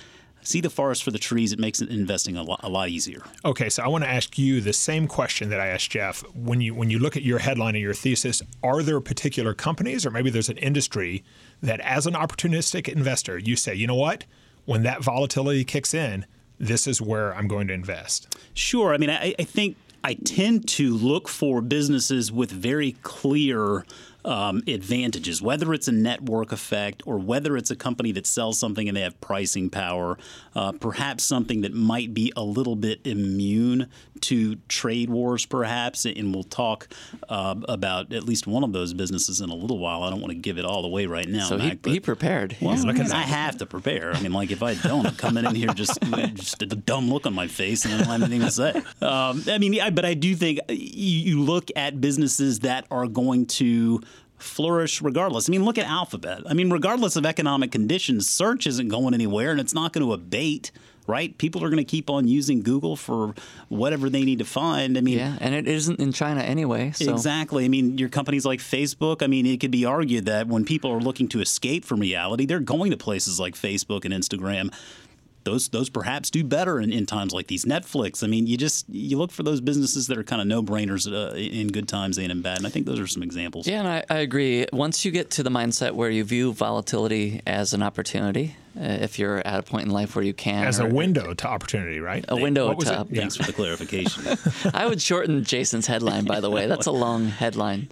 see 0.45 0.61
the 0.61 0.71
forest 0.71 1.03
for 1.03 1.11
the 1.11 1.19
trees. 1.19 1.53
It 1.53 1.59
makes 1.59 1.81
investing 1.81 2.37
a 2.37 2.43
lot, 2.43 2.61
a 2.63 2.69
lot 2.69 2.89
easier. 2.89 3.23
Okay, 3.45 3.69
so 3.69 3.83
I 3.83 3.89
want 3.89 4.05
to 4.05 4.11
ask 4.11 4.39
you 4.39 4.61
the 4.61 4.73
same 4.73 5.09
question 5.09 5.49
that 5.51 5.59
I 5.59 5.69
asked 5.69 5.91
Jeff. 5.91 6.21
When 6.35 6.61
you 6.61 6.75
when 6.75 6.91
you 6.91 6.99
look 6.99 7.17
at 7.17 7.23
your 7.23 7.41
headline 7.41 7.75
and 7.75 7.83
your 7.83 7.95
thesis, 7.95 8.43
are 8.63 8.83
there 8.83 9.01
particular 9.01 9.55
companies 9.55 10.07
or 10.07 10.11
maybe 10.11 10.31
there's 10.31 10.49
an 10.49 10.59
industry 10.59 11.25
that, 11.63 11.81
as 11.81 12.07
an 12.07 12.15
opportunistic 12.15 12.89
investor, 12.89 13.39
you 13.39 13.57
say, 13.57 13.75
you 13.75 13.87
know 13.87 13.95
what, 13.95 14.25
when 14.65 14.83
that 14.85 15.03
volatility 15.03 15.65
kicks 15.65 15.95
in, 15.95 16.27
this 16.59 16.87
is 16.87 17.01
where 17.01 17.35
I'm 17.35 17.49
going 17.49 17.67
to 17.69 17.75
invest? 17.75 18.37
Sure. 18.55 18.95
I 18.95 18.99
mean, 18.99 19.11
I, 19.11 19.35
I 19.39 19.45
think 19.45 19.77
I 20.05 20.15
tend 20.15 20.69
to 20.69 20.95
look 20.95 21.29
for 21.29 21.63
businesses 21.63 22.31
with 22.31 22.51
very 22.51 22.93
clear 23.03 23.87
um, 24.25 24.63
advantages, 24.67 25.43
whether 25.43 25.73
it's 25.75 25.89
a 25.89 25.93
network 25.93 26.53
effect 26.53 27.03
or 27.07 27.19
whether 27.19 27.57
it's 27.57 27.71
a 27.71 27.77
company 27.77 28.13
that 28.13 28.27
sells 28.27 28.59
something 28.59 28.89
and 28.89 28.97
they 28.97 29.03
have 29.03 29.21
pricing 29.21 29.71
power, 29.71 30.19
uh, 30.55 30.73
perhaps 30.73 31.25
something 31.25 31.61
that 31.63 31.75
might 31.75 32.15
be 32.15 32.33
a 32.37 32.43
little 32.43 32.77
bit 32.77 33.01
immune 33.05 33.89
to 34.23 34.57
trade 34.69 35.11
wars, 35.11 35.47
perhaps. 35.47 36.05
And 36.05 36.35
we'll 36.35 36.45
talk 36.45 36.89
uh, 37.29 37.57
about 37.69 38.13
at 38.13 38.25
least 38.25 38.47
one 38.47 38.65
of 38.65 38.73
those 38.73 38.95
businesses 38.95 39.41
in 39.41 39.51
a 39.51 39.55
little 39.55 39.79
while. 39.79 40.03
I 40.03 40.11
don't 40.11 40.21
want 40.21 40.33
to 40.33 40.39
give 40.39 40.59
it 40.59 40.65
all 40.65 40.85
away 40.85 41.07
right 41.07 41.29
now. 41.29 41.47
So 41.47 41.59
Mac, 41.59 41.85
he, 41.85 41.93
he 41.93 42.01
prepared. 42.01 42.57
well, 42.61 42.75
at 42.75 43.13
I 43.13 43.23
have 43.23 43.59
to 43.59 43.67
prepare. 43.67 44.13
I 44.13 44.21
mean, 44.21 44.33
like 44.33 44.51
if 44.51 44.63
I 44.63 44.75
don't, 44.75 45.07
I'm 45.07 45.17
coming 45.17 45.45
in 45.45 45.55
here 45.55 45.69
just 45.69 45.99
just 46.35 46.63
a 46.63 46.67
dumb 46.67 47.09
look 47.11 47.27
on 47.27 47.35
my 47.35 47.47
face 47.47 47.85
and 47.85 47.95
I 47.95 47.99
don't 47.99 48.07
have 48.07 48.23
anything 48.23 48.41
to 48.41 48.51
say. 48.51 48.83
Um, 49.01 49.43
I 49.49 49.59
mean, 49.59 49.81
I, 49.81 49.91
but 49.91 50.05
I 50.05 50.15
do 50.15 50.35
think 50.35 50.61
you, 50.69 50.77
you 50.77 51.41
look 51.41 51.71
at 51.77 52.01
businesses 52.01 52.61
that 52.61 52.87
are 52.91 53.07
going 53.07 53.47
to 53.47 54.01
flourish 54.39 55.01
regardless. 55.03 55.49
I 55.49 55.53
mean, 55.53 55.65
look 55.65 55.79
at 55.79 55.87
Alphabet. 55.87 56.43
I 56.47 56.55
mean, 56.55 56.71
regardless 56.71 57.17
of 57.17 57.27
economic 57.27 57.73
conditions, 57.73 58.29
search 58.29 58.67
isn't 58.67 58.89
going 58.89 59.15
anywhere 59.15 59.51
and 59.51 59.61
it's 59.61 59.75
not 59.75 59.93
going 59.93 60.07
to 60.07 60.13
abate. 60.13 60.71
Right? 61.07 61.37
People 61.37 61.63
are 61.63 61.69
going 61.69 61.79
to 61.79 61.85
keep 61.85 62.09
on 62.09 62.27
using 62.27 62.63
Google 62.63 62.97
for 62.97 63.35
whatever 63.69 64.09
they 64.09 64.23
need 64.23 64.39
to 64.39 64.45
find. 64.45 64.97
I 64.97 65.03
mean, 65.03 65.19
Yeah, 65.19 65.37
and 65.41 65.55
it 65.55 65.69
isn't 65.69 66.01
in 66.01 66.13
China 66.13 66.41
anyway. 66.41 66.93
So 66.93 67.13
Exactly. 67.13 67.65
I 67.65 67.69
mean, 67.69 67.99
your 67.99 68.09
companies 68.09 68.47
like 68.47 68.61
Facebook, 68.61 69.23
I 69.23 69.27
mean, 69.27 69.45
it 69.45 69.61
could 69.61 69.71
be 69.71 69.85
argued 69.85 70.27
that 70.27 70.47
when 70.47 70.65
people 70.65 70.91
are 70.91 71.01
looking 71.01 71.29
to 71.29 71.41
escape 71.41 71.85
from 71.85 72.01
reality, 72.01 72.47
they're 72.47 72.61
going 72.61 72.91
to 72.91 72.97
places 72.97 73.39
like 73.39 73.55
Facebook 73.55 74.05
and 74.05 74.15
Instagram. 74.15 74.73
Those, 75.45 75.69
those 75.69 75.89
perhaps 75.91 76.31
do 76.31 76.43
better 76.43 76.81
in, 76.81 76.93
in 76.93 77.07
times 77.07 77.33
like 77.33 77.47
these. 77.47 77.65
Netflix. 77.65 78.25
I 78.25 78.27
mean, 78.27 78.47
you 78.47 78.57
just 78.57 78.89
you 78.89 79.19
look 79.19 79.31
for 79.31 79.43
those 79.43 79.61
businesses 79.61 80.07
that 80.09 80.17
are 80.19 80.25
kind 80.25 80.41
of 80.41 80.49
no 80.49 80.63
brainers 80.63 81.07
uh, 81.11 81.35
in 81.37 81.69
good 81.69 81.87
times 81.89 82.19
and 82.19 82.33
in 82.33 82.41
bad. 82.43 82.59
And 82.59 82.67
I 82.67 82.71
think 82.71 82.87
those 82.87 82.99
are 82.99 83.07
some 83.07 83.23
examples. 83.23 83.67
Yeah, 83.67 83.81
and 83.81 83.89
I, 83.89 84.05
I 84.09 84.19
agree. 84.19 84.67
Once 84.73 85.05
you 85.05 85.11
get 85.11 85.31
to 85.33 85.43
the 85.43 85.51
mindset 85.51 85.93
where 85.93 86.11
you 86.11 86.25
view 86.25 86.53
volatility 86.53 87.43
as 87.47 87.73
an 87.75 87.83
opportunity, 87.83 88.57
uh, 88.79 88.83
if 88.85 89.19
you're 89.19 89.39
at 89.47 89.59
a 89.61 89.63
point 89.63 89.85
in 89.87 89.91
life 89.93 90.17
where 90.17 90.25
you 90.25 90.35
can, 90.35 90.67
As 90.67 90.79
a 90.81 90.87
window 90.87 91.35
to 91.35 91.47
opportunity, 91.49 92.01
right? 92.01 92.25
a 92.29 92.37
window 92.37 92.67
What 92.69 92.79
was 92.79 92.87
to 92.89 92.95
it? 92.95 92.99
up. 92.99 93.07
Yeah. 93.11 93.21
Thanks 93.21 93.37
for 93.37 93.45
the 93.45 93.53
clarification. 93.53 94.25
I 94.75 94.87
would 94.87 95.01
shorten 95.01 95.45
Jason's 95.45 95.87
headline, 95.87 96.25
by 96.25 96.41
the 96.41 96.51
way. 96.51 96.67
That's 96.67 96.87
a 96.87 96.91
long 96.93 97.27
headline. 97.27 97.89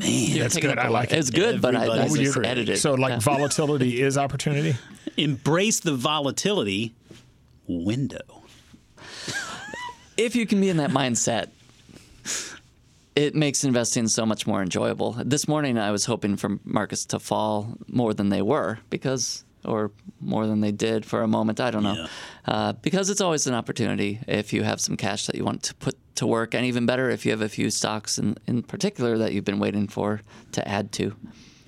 Man, 0.00 0.38
That's 0.38 0.54
Taking 0.54 0.70
good. 0.70 0.78
up 0.78 0.84
I 0.84 0.88
a 0.88 0.90
lot. 0.92 0.98
like 1.00 1.12
it. 1.12 1.18
It's 1.18 1.30
good, 1.30 1.60
but 1.60 1.74
I, 1.74 1.80
I 1.80 1.82
Everybody's 1.98 2.18
just 2.18 2.36
afraid. 2.36 2.46
edited. 2.50 2.78
So, 2.78 2.94
like, 2.94 3.20
volatility 3.20 4.00
is 4.00 4.16
opportunity? 4.16 4.76
Embrace 5.16 5.80
the 5.80 5.94
volatility 5.94 6.94
window. 7.66 8.44
if 10.16 10.34
you 10.34 10.46
can 10.46 10.60
be 10.60 10.68
in 10.68 10.78
that 10.78 10.90
mindset, 10.90 11.48
it 13.14 13.34
makes 13.34 13.64
investing 13.64 14.06
so 14.06 14.24
much 14.24 14.46
more 14.46 14.62
enjoyable. 14.62 15.12
This 15.24 15.48
morning, 15.48 15.78
I 15.78 15.90
was 15.90 16.04
hoping 16.04 16.36
for 16.36 16.58
markets 16.64 17.04
to 17.06 17.18
fall 17.18 17.76
more 17.88 18.14
than 18.14 18.28
they 18.28 18.42
were 18.42 18.78
because, 18.90 19.44
or 19.64 19.90
more 20.20 20.46
than 20.46 20.60
they 20.60 20.70
did 20.70 21.04
for 21.04 21.22
a 21.22 21.28
moment. 21.28 21.60
I 21.60 21.70
don't 21.70 21.82
know. 21.82 21.94
Yeah. 21.94 22.06
Uh, 22.46 22.72
because 22.74 23.10
it's 23.10 23.20
always 23.20 23.46
an 23.46 23.54
opportunity 23.54 24.20
if 24.28 24.52
you 24.52 24.62
have 24.62 24.80
some 24.80 24.96
cash 24.96 25.26
that 25.26 25.34
you 25.34 25.44
want 25.44 25.64
to 25.64 25.74
put 25.74 25.96
to 26.14 26.26
work, 26.26 26.54
and 26.54 26.64
even 26.64 26.86
better 26.86 27.10
if 27.10 27.24
you 27.24 27.30
have 27.32 27.42
a 27.42 27.48
few 27.48 27.70
stocks 27.70 28.18
in, 28.18 28.36
in 28.46 28.62
particular 28.62 29.18
that 29.18 29.32
you've 29.32 29.44
been 29.44 29.60
waiting 29.60 29.86
for 29.86 30.20
to 30.52 30.66
add 30.66 30.92
to. 30.92 31.14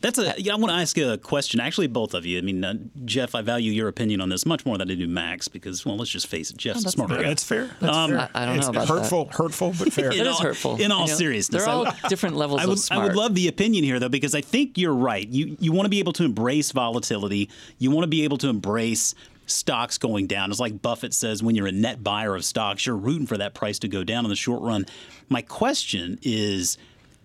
That's 0.00 0.18
a. 0.18 0.34
Yeah, 0.38 0.54
I 0.54 0.56
want 0.56 0.70
to 0.72 0.76
ask 0.78 0.96
a 0.98 1.18
question. 1.18 1.60
Actually, 1.60 1.88
both 1.88 2.14
of 2.14 2.24
you. 2.24 2.38
I 2.38 2.40
mean, 2.40 2.64
uh, 2.64 2.74
Jeff, 3.04 3.34
I 3.34 3.42
value 3.42 3.70
your 3.70 3.88
opinion 3.88 4.20
on 4.22 4.30
this 4.30 4.46
much 4.46 4.64
more 4.64 4.78
than 4.78 4.90
I 4.90 4.94
do 4.94 5.06
Max 5.06 5.46
because, 5.48 5.84
well, 5.84 5.96
let's 5.98 6.10
just 6.10 6.26
face 6.26 6.50
it, 6.50 6.56
Jeff's 6.56 6.84
a 6.86 6.90
smart 6.90 7.10
guy. 7.10 7.22
That's 7.22 7.44
fair. 7.44 7.70
That's 7.80 7.94
Um, 7.96 8.10
fair. 8.12 8.30
I- 8.34 8.42
I 8.42 8.46
don't 8.46 8.54
know 8.54 8.58
it's 8.60 8.68
about 8.68 8.86
that. 8.88 8.94
hurtful, 8.94 9.28
hurtful, 9.30 9.74
but 9.78 9.92
fair. 9.92 10.10
In 10.12 10.20
It 10.20 10.26
is 10.26 10.28
all- 10.28 10.42
hurtful. 10.42 10.80
in 10.80 10.90
all 10.90 11.02
You 11.04 11.08
know, 11.12 11.14
seriousness. 11.18 11.64
They're 11.64 11.72
all 11.72 11.86
different 12.08 12.36
levels 12.36 12.60
I 12.62 12.66
would, 12.66 12.78
of 12.78 12.88
I 12.90 12.98
would 12.98 13.14
love 13.14 13.34
the 13.34 13.48
opinion 13.48 13.84
here, 13.84 13.98
though, 13.98 14.08
because 14.08 14.34
I 14.34 14.40
think 14.40 14.78
you're 14.78 14.94
right. 14.94 15.28
You 15.28 15.56
you 15.60 15.72
want 15.72 15.84
to 15.86 15.90
be 15.90 15.98
able 15.98 16.12
to 16.14 16.24
embrace 16.24 16.72
volatility. 16.72 17.50
You 17.78 17.90
want 17.90 18.04
to 18.04 18.08
be 18.08 18.24
able 18.24 18.38
to 18.38 18.48
embrace 18.48 19.14
stocks 19.46 19.98
going 19.98 20.26
down. 20.28 20.50
It's 20.50 20.60
like 20.60 20.80
Buffett 20.80 21.12
says 21.12 21.42
when 21.42 21.56
you're 21.56 21.66
a 21.66 21.72
net 21.72 22.02
buyer 22.04 22.34
of 22.36 22.44
stocks, 22.44 22.86
you're 22.86 22.96
rooting 22.96 23.26
for 23.26 23.36
that 23.36 23.52
price 23.52 23.78
to 23.80 23.88
go 23.88 24.04
down 24.04 24.24
in 24.24 24.30
the 24.30 24.36
short 24.36 24.62
run. 24.62 24.86
My 25.28 25.42
question 25.42 26.18
is. 26.22 26.78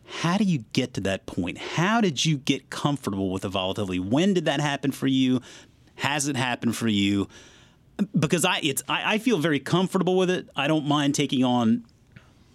How 0.07 0.37
do 0.37 0.43
you 0.43 0.59
get 0.73 0.93
to 0.95 1.01
that 1.01 1.25
point? 1.25 1.57
How 1.57 2.01
did 2.01 2.25
you 2.25 2.37
get 2.37 2.69
comfortable 2.69 3.29
with 3.31 3.41
the 3.43 3.49
volatility? 3.49 3.99
When 3.99 4.33
did 4.33 4.45
that 4.45 4.59
happen 4.59 4.91
for 4.91 5.07
you? 5.07 5.41
Has 5.95 6.27
it 6.27 6.35
happened 6.35 6.75
for 6.75 6.87
you? 6.87 7.27
Because 8.17 8.43
I, 8.45 8.59
it's 8.61 8.83
I, 8.89 9.15
I 9.15 9.17
feel 9.17 9.37
very 9.37 9.59
comfortable 9.59 10.17
with 10.17 10.29
it. 10.29 10.49
I 10.55 10.67
don't 10.67 10.85
mind 10.85 11.15
taking 11.15 11.43
on 11.43 11.85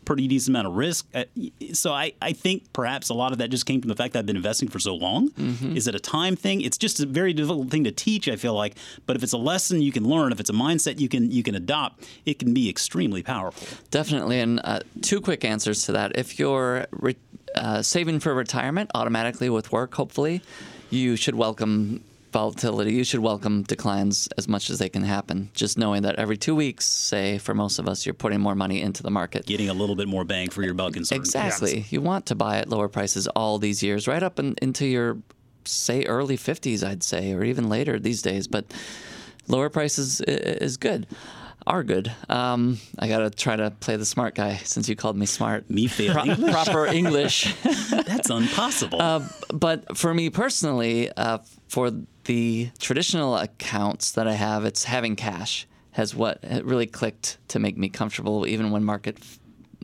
pretty 0.04 0.26
decent 0.26 0.50
amount 0.56 0.66
of 0.66 0.74
risk. 0.74 1.06
Uh, 1.14 1.24
So 1.72 1.92
I, 1.92 2.12
I 2.20 2.32
think 2.32 2.72
perhaps 2.72 3.10
a 3.10 3.14
lot 3.14 3.32
of 3.32 3.38
that 3.38 3.48
just 3.50 3.64
came 3.64 3.80
from 3.80 3.88
the 3.88 3.94
fact 3.96 4.12
that 4.12 4.18
I've 4.20 4.26
been 4.26 4.36
investing 4.36 4.68
for 4.68 4.78
so 4.80 4.94
long. 4.94 5.30
Is 5.76 5.86
it 5.86 5.94
a 5.94 6.00
time 6.00 6.36
thing? 6.36 6.60
It's 6.62 6.76
just 6.76 7.00
a 7.00 7.06
very 7.06 7.32
difficult 7.32 7.70
thing 7.70 7.84
to 7.84 7.92
teach. 7.92 8.28
I 8.28 8.36
feel 8.36 8.54
like, 8.54 8.74
but 9.06 9.14
if 9.16 9.22
it's 9.22 9.32
a 9.32 9.38
lesson 9.38 9.80
you 9.82 9.92
can 9.92 10.04
learn, 10.04 10.32
if 10.32 10.40
it's 10.40 10.50
a 10.50 10.54
mindset 10.54 10.98
you 11.00 11.08
can 11.08 11.30
you 11.30 11.42
can 11.42 11.54
adopt, 11.54 12.06
it 12.26 12.38
can 12.38 12.52
be 12.52 12.68
extremely 12.68 13.22
powerful. 13.22 13.66
Definitely. 13.90 14.40
And 14.40 14.60
uh, 14.64 14.80
two 15.00 15.20
quick 15.20 15.44
answers 15.44 15.84
to 15.84 15.92
that. 15.92 16.12
If 16.18 16.38
you're 16.38 16.86
re- 16.90 17.16
uh, 17.56 17.82
saving 17.82 18.20
for 18.20 18.34
retirement 18.34 18.90
automatically 18.94 19.50
with 19.50 19.72
work, 19.72 19.94
hopefully, 19.94 20.42
you 20.90 21.16
should 21.16 21.34
welcome 21.34 22.02
volatility, 22.32 22.92
you 22.92 23.02
should 23.02 23.20
welcome 23.20 23.62
declines 23.64 24.28
as 24.38 24.46
much 24.46 24.70
as 24.70 24.78
they 24.78 24.88
can 24.88 25.02
happen. 25.02 25.50
Just 25.52 25.76
knowing 25.76 26.02
that 26.02 26.14
every 26.16 26.36
two 26.36 26.54
weeks, 26.54 26.86
say 26.86 27.38
for 27.38 27.54
most 27.54 27.78
of 27.80 27.88
us, 27.88 28.06
you're 28.06 28.14
putting 28.14 28.40
more 28.40 28.54
money 28.54 28.80
into 28.80 29.02
the 29.02 29.10
market. 29.10 29.46
Getting 29.46 29.68
a 29.68 29.74
little 29.74 29.96
bit 29.96 30.06
more 30.06 30.24
bang 30.24 30.48
for 30.48 30.62
your 30.62 30.74
buck 30.74 30.94
in 30.96 31.02
Exactly. 31.02 31.72
cases. 31.72 31.92
You 31.92 32.00
want 32.00 32.26
to 32.26 32.34
buy 32.36 32.58
at 32.58 32.68
lower 32.68 32.88
prices 32.88 33.26
all 33.28 33.58
these 33.58 33.82
years, 33.82 34.06
right 34.06 34.22
up 34.22 34.38
in, 34.38 34.54
into 34.62 34.86
your, 34.86 35.16
say, 35.64 36.04
early 36.04 36.36
50s, 36.36 36.86
I'd 36.86 37.02
say, 37.02 37.32
or 37.32 37.42
even 37.42 37.68
later 37.68 37.98
these 37.98 38.22
days. 38.22 38.46
But 38.46 38.64
lower 39.48 39.68
prices 39.68 40.20
is 40.20 40.76
good, 40.76 41.08
are 41.70 41.84
good. 41.84 42.12
Um, 42.28 42.78
I 42.98 43.06
got 43.06 43.20
to 43.20 43.30
try 43.30 43.54
to 43.54 43.70
play 43.70 43.96
the 43.96 44.04
smart 44.04 44.34
guy 44.34 44.56
since 44.56 44.88
you 44.88 44.96
called 44.96 45.16
me 45.16 45.24
smart. 45.24 45.70
Me 45.70 45.86
failing 45.86 46.30
English? 46.30 46.52
Proper 46.52 46.86
English. 46.86 47.54
That's 47.90 48.28
impossible. 48.28 49.00
Uh, 49.00 49.28
but 49.54 49.96
for 49.96 50.12
me 50.12 50.30
personally, 50.30 51.10
uh, 51.16 51.38
for 51.68 51.92
the 52.24 52.70
traditional 52.80 53.36
accounts 53.36 54.12
that 54.12 54.26
I 54.26 54.32
have, 54.32 54.64
it's 54.64 54.84
having 54.84 55.14
cash 55.14 55.66
has 55.92 56.14
what 56.14 56.42
really 56.64 56.86
clicked 56.86 57.38
to 57.48 57.60
make 57.60 57.76
me 57.76 57.88
comfortable, 57.88 58.46
even 58.46 58.72
when 58.72 58.82
market 58.82 59.18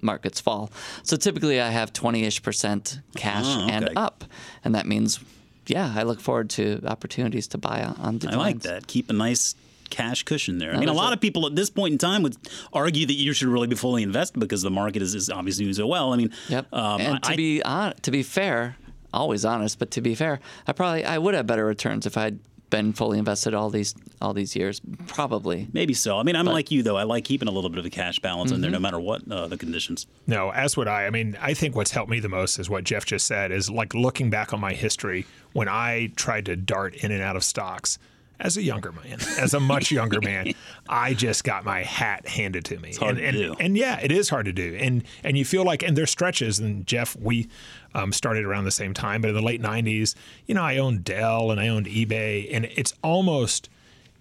markets 0.03 0.41
fall. 0.41 0.71
So 1.05 1.17
typically, 1.17 1.61
I 1.61 1.71
have 1.71 1.93
twenty 1.93 2.25
ish 2.25 2.43
percent 2.43 3.01
cash 3.17 3.47
Oh, 3.47 3.69
and 3.71 3.91
up, 3.97 4.25
and 4.65 4.75
that 4.75 4.87
means, 4.87 5.21
yeah, 5.67 5.93
I 5.97 6.03
look 6.03 6.21
forward 6.21 6.51
to 6.51 6.83
opportunities 6.85 7.47
to 7.49 7.59
buy 7.59 7.85
on, 7.85 8.21
on 8.25 8.29
I 8.29 8.37
like 8.37 8.61
that. 8.61 8.87
Keep 8.87 9.11
a 9.11 9.13
nice 9.13 9.55
cash 9.97 10.23
cushion 10.25 10.59
there. 10.59 10.73
I 10.75 10.79
mean, 10.79 10.89
a 10.89 10.93
lot 10.93 11.13
of 11.13 11.21
people 11.21 11.47
at 11.47 11.57
this 11.57 11.71
point 11.71 11.93
in 11.93 11.99
time 11.99 12.23
would 12.23 12.37
argue 12.73 13.07
that 13.07 13.15
you 13.15 13.33
should 13.33 13.49
really 13.49 13.67
be 13.67 13.77
fully 13.77 14.03
invested 14.03 14.39
because 14.41 14.63
the 14.63 14.71
market 14.71 15.03
is, 15.03 15.15
is 15.15 15.31
obviously 15.31 15.65
doing 15.65 15.75
so 15.75 15.87
well. 15.87 16.13
I 16.13 16.17
mean, 16.17 16.31
Yep. 16.49 16.67
um, 16.73 17.01
and 17.01 17.23
to 17.23 17.31
I- 17.33 17.37
be 17.37 17.63
on, 17.63 17.95
to 18.03 18.11
be 18.11 18.23
fair, 18.23 18.77
always 19.13 19.45
honest, 19.45 19.79
but 19.79 19.91
to 19.93 20.01
be 20.01 20.15
fair, 20.15 20.41
I 20.67 20.73
probably 20.73 21.05
I 21.05 21.19
would 21.19 21.35
have 21.35 21.47
better 21.47 21.65
returns 21.65 22.05
if 22.07 22.17
I'd 22.17 22.39
been 22.69 22.93
fully 22.93 23.17
invested 23.17 23.55
all 23.55 23.71
these 23.71 23.95
all 24.21 24.35
these 24.35 24.57
years. 24.57 24.81
Probably. 25.07 25.69
maybe 25.73 25.95
so. 25.95 26.19
I 26.19 26.25
mean, 26.25 26.35
I'm 26.35 26.47
like 26.47 26.71
you 26.73 26.83
though. 26.83 26.97
I 26.97 27.05
like 27.05 27.25
keeping 27.25 27.47
a 27.47 27.51
little 27.53 27.71
bit 27.71 27.79
of 27.79 27.87
a 27.87 27.91
cash 27.91 28.19
balance 28.19 28.51
in 28.51 28.61
there, 28.61 28.69
Mm-hmm. 28.71 28.75
no 28.75 28.81
matter 28.81 28.99
what 29.01 29.23
uh, 29.31 29.47
the 29.47 29.57
conditions. 29.57 30.07
No, 30.27 30.51
as 30.51 30.77
would 30.77 30.89
I. 30.89 31.07
I 31.07 31.11
mean, 31.11 31.39
I 31.41 31.55
think 31.55 31.77
what's 31.77 31.93
helped 31.93 32.11
me 32.11 32.19
the 32.21 32.29
most 32.29 32.59
is 32.59 32.69
what 32.69 32.83
Jeff 32.85 33.05
just 33.07 33.27
said 33.27 33.53
is 33.53 33.71
like 33.71 33.95
looking 33.95 34.31
back 34.31 34.53
on 34.53 34.59
my 34.61 34.73
history 34.73 35.27
when 35.53 35.69
I 35.69 36.11
tried 36.17 36.45
to 36.47 36.57
dart 36.57 36.97
in 36.97 37.13
and 37.13 37.23
out 37.23 37.37
of 37.37 37.45
stocks 37.45 37.99
as 38.39 38.57
a 38.57 38.63
younger 38.63 38.93
man, 38.93 39.19
as 39.39 39.55
a 39.55 39.61
much 39.61 39.91
younger 39.91 40.21
man, 40.21 40.53
I 40.89 41.15
just 41.15 41.43
got 41.45 41.65
my 41.65 41.83
hat 41.83 42.29
handed 42.29 42.65
to 42.67 42.79
me. 42.79 42.95
hard 42.95 43.19
and, 43.19 43.37
to 43.37 43.57
and 43.59 43.77
yeah, 43.77 43.99
it 44.03 44.13
is 44.13 44.29
hard 44.29 44.47
to 44.47 44.53
do. 44.53 44.77
And 44.81 45.05
and 45.25 45.39
you 45.39 45.45
feel 45.45 45.65
like 45.65 45.83
and 45.83 45.97
there's 45.97 46.11
stretches 46.11 46.59
and 46.59 46.87
Jeff, 46.87 47.17
we 47.17 47.49
um, 47.95 48.13
started 48.13 48.45
around 48.45 48.65
the 48.65 48.71
same 48.71 48.93
time, 48.95 49.23
but 49.23 49.29
in 49.29 49.35
the 49.35 49.43
late 49.43 49.61
nineties, 49.61 50.15
you 50.47 50.55
know, 50.55 50.63
I 50.63 50.77
owned 50.79 51.03
Dell 51.05 51.51
and 51.51 51.61
I 51.61 51.69
owned 51.69 51.87
eBay 51.87 52.49
and 52.53 52.67
it's 52.67 52.93
almost 53.03 53.69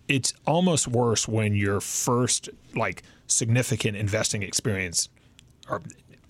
it's 0.08 0.34
almost 0.46 0.88
worse 0.88 1.28
when 1.28 1.56
your 1.56 1.82
first 1.82 2.48
like 2.76 3.04
significant 3.28 3.98
investing 3.98 4.44
experience 4.44 5.10
are 5.68 5.82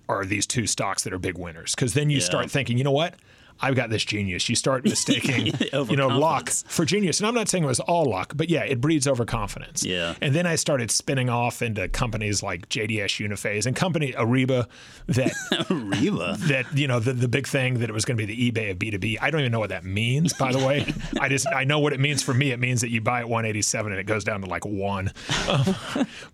are 0.07 0.23
these 0.25 0.45
two 0.47 0.65
stocks 0.67 1.03
that 1.03 1.11
are 1.13 1.19
big 1.19 1.37
winners 1.37 1.75
because 1.75 1.93
then 1.93 2.09
you 2.09 2.17
Yeah. 2.19 2.23
start 2.23 2.49
thinking, 2.51 2.77
you 2.77 2.83
know 2.83 2.91
what? 2.91 3.15
I've 3.59 3.75
got 3.75 3.89
this 3.89 4.03
genius. 4.03 4.49
You 4.49 4.55
start 4.55 4.83
mistaking, 4.83 5.53
you 5.89 5.95
know, 5.95 6.07
luck 6.07 6.49
for 6.49 6.85
genius. 6.85 7.19
And 7.19 7.27
I'm 7.27 7.33
not 7.33 7.47
saying 7.47 7.63
it 7.63 7.67
was 7.67 7.79
all 7.79 8.05
luck, 8.05 8.33
but 8.35 8.49
yeah, 8.49 8.63
it 8.63 8.81
breeds 8.81 9.07
overconfidence. 9.07 9.83
Yeah. 9.83 10.15
And 10.21 10.35
then 10.35 10.45
I 10.45 10.55
started 10.55 10.91
spinning 10.91 11.29
off 11.29 11.61
into 11.61 11.87
companies 11.87 12.43
like 12.43 12.67
JDS 12.69 13.25
Uniphase 13.25 13.65
and 13.65 13.75
company 13.75 14.13
Ariba 14.13 14.67
that 15.07 15.33
Reba. 15.69 16.37
that 16.47 16.65
you 16.73 16.87
know 16.87 16.99
the, 16.99 17.13
the 17.13 17.27
big 17.27 17.47
thing 17.47 17.79
that 17.79 17.89
it 17.89 17.93
was 17.93 18.05
going 18.05 18.17
to 18.17 18.25
be 18.25 18.33
the 18.33 18.51
eBay 18.51 18.71
of 18.71 18.79
B2B. 18.79 19.17
I 19.21 19.31
don't 19.31 19.41
even 19.41 19.51
know 19.51 19.59
what 19.59 19.69
that 19.69 19.85
means, 19.85 20.33
by 20.33 20.51
the 20.51 20.59
way. 20.59 20.93
I 21.19 21.29
just 21.29 21.47
I 21.47 21.63
know 21.63 21.79
what 21.79 21.93
it 21.93 21.99
means 21.99 22.21
for 22.21 22.33
me. 22.33 22.51
It 22.51 22.59
means 22.59 22.81
that 22.81 22.89
you 22.89 23.01
buy 23.01 23.21
at 23.21 23.29
187 23.29 23.91
and 23.91 23.99
it 23.99 24.05
goes 24.05 24.23
down 24.23 24.41
to 24.41 24.47
like 24.47 24.65
one. 24.65 25.11
Um, 25.47 25.75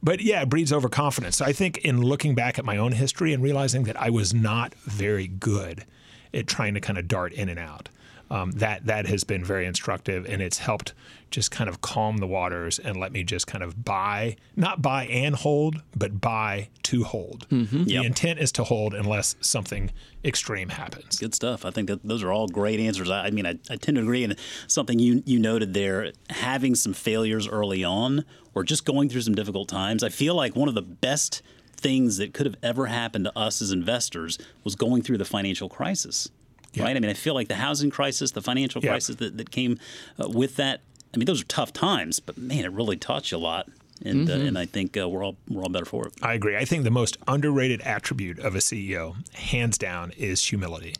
but 0.01 0.22
yeah, 0.22 0.42
it 0.42 0.50
breeds 0.50 0.74
overconfidence. 0.74 1.38
So 1.38 1.46
I 1.46 1.54
think 1.54 1.80
in 1.80 2.01
looking 2.01 2.36
back 2.36 2.58
at 2.58 2.66
my 2.66 2.78
own 2.78 2.94
history 2.94 3.34
and 3.34 3.44
realizing 3.44 3.84
that 3.84 4.00
I 4.01 4.10
was 4.10 4.34
not 4.34 4.74
very 4.75 5.28
good 5.28 5.86
at 6.34 6.48
trying 6.48 6.74
to 6.76 6.80
kind 6.80 6.98
of 6.98 7.08
dart 7.08 7.34
in 7.34 7.50
and 7.50 7.60
out. 7.60 7.90
Um, 8.30 8.52
that 8.52 8.86
that 8.86 9.08
has 9.08 9.26
been 9.26 9.44
very 9.44 9.66
instructive, 9.66 10.26
and 10.26 10.42
it's 10.42 10.58
helped 10.60 10.94
just 11.32 11.52
kind 11.52 11.70
of 11.70 11.82
calm 11.82 12.18
the 12.18 12.28
waters 12.28 12.80
and 12.80 12.96
let 12.98 13.12
me 13.12 13.24
just 13.26 13.46
kind 13.46 13.62
of 13.62 13.84
buy, 13.84 14.38
not 14.56 14.82
buy 14.82 15.06
and 15.08 15.36
hold, 15.36 15.82
but 15.98 16.22
buy 16.22 16.70
to 16.84 17.04
hold. 17.04 17.46
The 17.50 17.84
Yep. 17.88 18.06
intent 18.06 18.40
is 18.40 18.54
to 18.54 18.64
hold 18.64 18.94
unless 18.94 19.36
something 19.42 19.92
extreme 20.24 20.70
happens. 20.70 21.20
Good 21.20 21.36
stuff. 21.36 21.66
I 21.66 21.72
think 21.72 21.90
that 21.90 22.04
those 22.06 22.24
are 22.24 22.32
all 22.32 22.48
great 22.48 22.80
answers. 22.80 23.10
I, 23.10 23.26
I 23.26 23.32
mean, 23.32 23.46
I, 23.46 23.60
I 23.70 23.76
tend 23.76 23.96
to 23.98 24.02
agree. 24.02 24.24
And 24.24 24.38
something 24.66 24.98
you 24.98 25.22
you 25.26 25.38
noted 25.38 25.74
there, 25.74 26.14
having 26.30 26.74
some 26.76 26.94
failures 26.94 27.50
early 27.50 27.84
on, 27.84 28.24
or 28.54 28.64
just 28.64 28.86
going 28.86 29.10
through 29.10 29.22
some 29.22 29.36
difficult 29.36 29.68
times. 29.68 30.04
I 30.06 30.10
feel 30.10 30.36
like 30.36 30.56
one 30.56 30.70
of 30.70 30.76
the 30.76 30.82
best 30.82 31.42
things 31.82 32.18
that 32.18 32.34
could 32.34 32.46
have 32.46 32.56
ever 32.64 32.86
happened 32.88 33.26
to 33.26 33.38
us 33.38 33.62
as 33.62 33.72
investors 33.72 34.38
was 34.64 34.76
going 34.76 35.02
through 35.02 35.18
the 35.18 35.26
financial 35.26 35.70
crisis. 35.70 36.30
Right? 36.78 36.96
I 36.96 37.00
mean, 37.00 37.10
I 37.10 37.14
feel 37.16 37.34
like 37.34 37.50
the 37.50 37.56
housing 37.56 37.90
crisis, 37.90 38.32
the 38.32 38.42
financial 38.42 38.82
Yeah. 38.82 38.92
crisis 38.92 39.18
that, 39.18 39.38
that 39.38 39.52
came 39.52 39.78
uh, 40.22 40.30
with 40.30 40.56
that. 40.56 40.82
I 41.14 41.18
mean, 41.18 41.26
those 41.26 41.42
are 41.42 41.46
tough 41.46 41.74
times, 41.74 42.20
but 42.22 42.38
man, 42.38 42.64
it 42.64 42.72
really 42.72 42.96
taught 42.96 43.30
you 43.32 43.38
a 43.38 43.40
lot. 43.40 43.68
And 44.04 44.30
uh, 44.30 44.34
and 44.34 44.58
I 44.58 44.66
think 44.66 44.98
uh, 44.98 45.08
we're 45.10 45.24
all 45.24 45.36
we're 45.48 45.62
all 45.62 45.70
better 45.70 45.86
for 45.86 46.08
it. 46.08 46.14
I 46.24 46.34
agree. 46.34 46.56
I 46.58 46.66
think 46.66 46.86
the 46.86 46.90
most 46.92 47.18
underrated 47.28 47.82
attribute 47.82 48.40
of 48.40 48.56
a 48.56 48.60
CEO, 48.60 49.16
hands 49.36 49.78
down, 49.78 50.12
is 50.18 50.44
humility. 50.46 50.96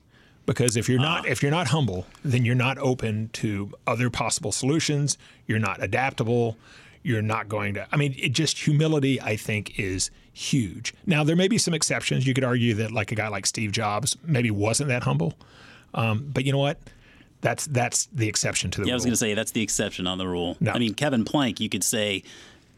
Because 0.46 0.76
if 0.76 0.88
you're 0.90 1.00
not 1.00 1.26
if 1.26 1.42
you're 1.42 1.50
not 1.52 1.68
humble, 1.68 2.06
then 2.24 2.46
you're 2.46 2.54
not 2.54 2.78
open 2.78 3.30
to 3.34 3.72
other 3.88 4.10
possible 4.12 4.52
solutions. 4.52 5.18
You're 5.48 5.58
not 5.60 5.82
adaptable. 5.82 6.58
You're 7.02 7.24
not 7.24 7.48
going 7.50 7.74
to. 7.76 7.88
I 7.92 7.98
mean, 7.98 8.14
it 8.20 8.34
just 8.34 8.60
humility. 8.60 9.20
I 9.20 9.36
think 9.36 9.80
is 9.80 10.12
huge. 10.34 10.94
Now 11.06 11.24
there 11.24 11.36
may 11.36 11.48
be 11.48 11.58
some 11.58 11.74
exceptions. 11.74 12.26
You 12.26 12.34
could 12.34 12.44
argue 12.44 12.74
that 12.76 12.92
like 12.92 13.12
a 13.12 13.16
guy 13.16 13.28
like 13.28 13.46
Steve 13.46 13.72
Jobs 13.72 14.18
maybe 14.24 14.52
wasn't 14.52 14.90
that 14.90 15.04
humble, 15.04 15.34
um, 15.94 16.30
but 16.34 16.46
you 16.46 16.52
know 16.52 16.58
what? 16.58 16.80
That's 17.42 17.66
that's 17.68 18.08
the 18.08 18.28
exception 18.28 18.72
to 18.72 18.78
the 18.78 18.82
rule. 18.84 18.88
Yeah, 18.90 18.94
I 18.94 18.96
was 18.96 19.04
going 19.04 19.14
to 19.14 19.18
say 19.18 19.34
that's 19.34 19.52
the 19.52 19.64
exception 19.64 20.08
on 20.08 20.18
the 20.18 20.28
rule. 20.28 20.58
No. 20.60 20.72
I 20.72 20.80
mean, 20.80 20.94
Kevin 20.94 21.26
Plank, 21.26 21.60
you 21.60 21.70
could 21.70 21.84
say, 21.84 22.24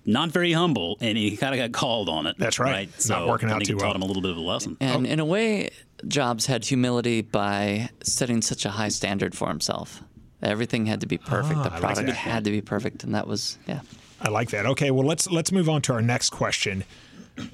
not 0.05 0.31
very 0.31 0.53
humble, 0.53 0.97
and 1.01 1.17
he 1.17 1.35
kind 1.37 1.53
of 1.53 1.59
got 1.59 1.77
called 1.77 2.09
on 2.09 2.27
it. 2.27 2.37
That's 2.37 2.59
right. 2.59 2.89
It's 2.95 3.09
not 3.09 3.27
working 3.27 3.49
out 3.49 3.57
think 3.57 3.69
too 3.69 3.77
it 3.77 3.79
taught 3.79 3.95
him 3.95 4.01
a 4.01 4.05
little 4.05 4.21
bit 4.21 4.31
of 4.31 4.37
a 4.37 4.41
lesson. 4.41 4.77
And 4.79 5.05
in 5.05 5.19
a 5.19 5.25
way, 5.25 5.69
Jobs 6.07 6.45
had 6.45 6.65
humility 6.65 7.21
by 7.21 7.89
setting 8.03 8.41
such 8.41 8.65
a 8.65 8.69
high 8.69 8.89
standard 8.89 9.35
for 9.35 9.47
himself. 9.47 10.01
Everything 10.41 10.85
had 10.85 11.01
to 11.01 11.07
be 11.07 11.17
perfect. 11.17 11.59
Ah, 11.59 11.63
the 11.63 11.69
product 11.69 12.07
that. 12.07 12.15
had 12.15 12.43
to 12.43 12.51
be 12.51 12.61
perfect, 12.61 13.03
and 13.03 13.15
that 13.15 13.27
was 13.27 13.57
yeah. 13.65 13.79
I 14.21 14.29
like 14.29 14.49
that. 14.51 14.65
Okay, 14.65 14.91
well 14.91 15.05
let's 15.05 15.29
let's 15.29 15.51
move 15.51 15.69
on 15.69 15.81
to 15.83 15.93
our 15.93 16.01
next 16.01 16.31
question. 16.31 16.83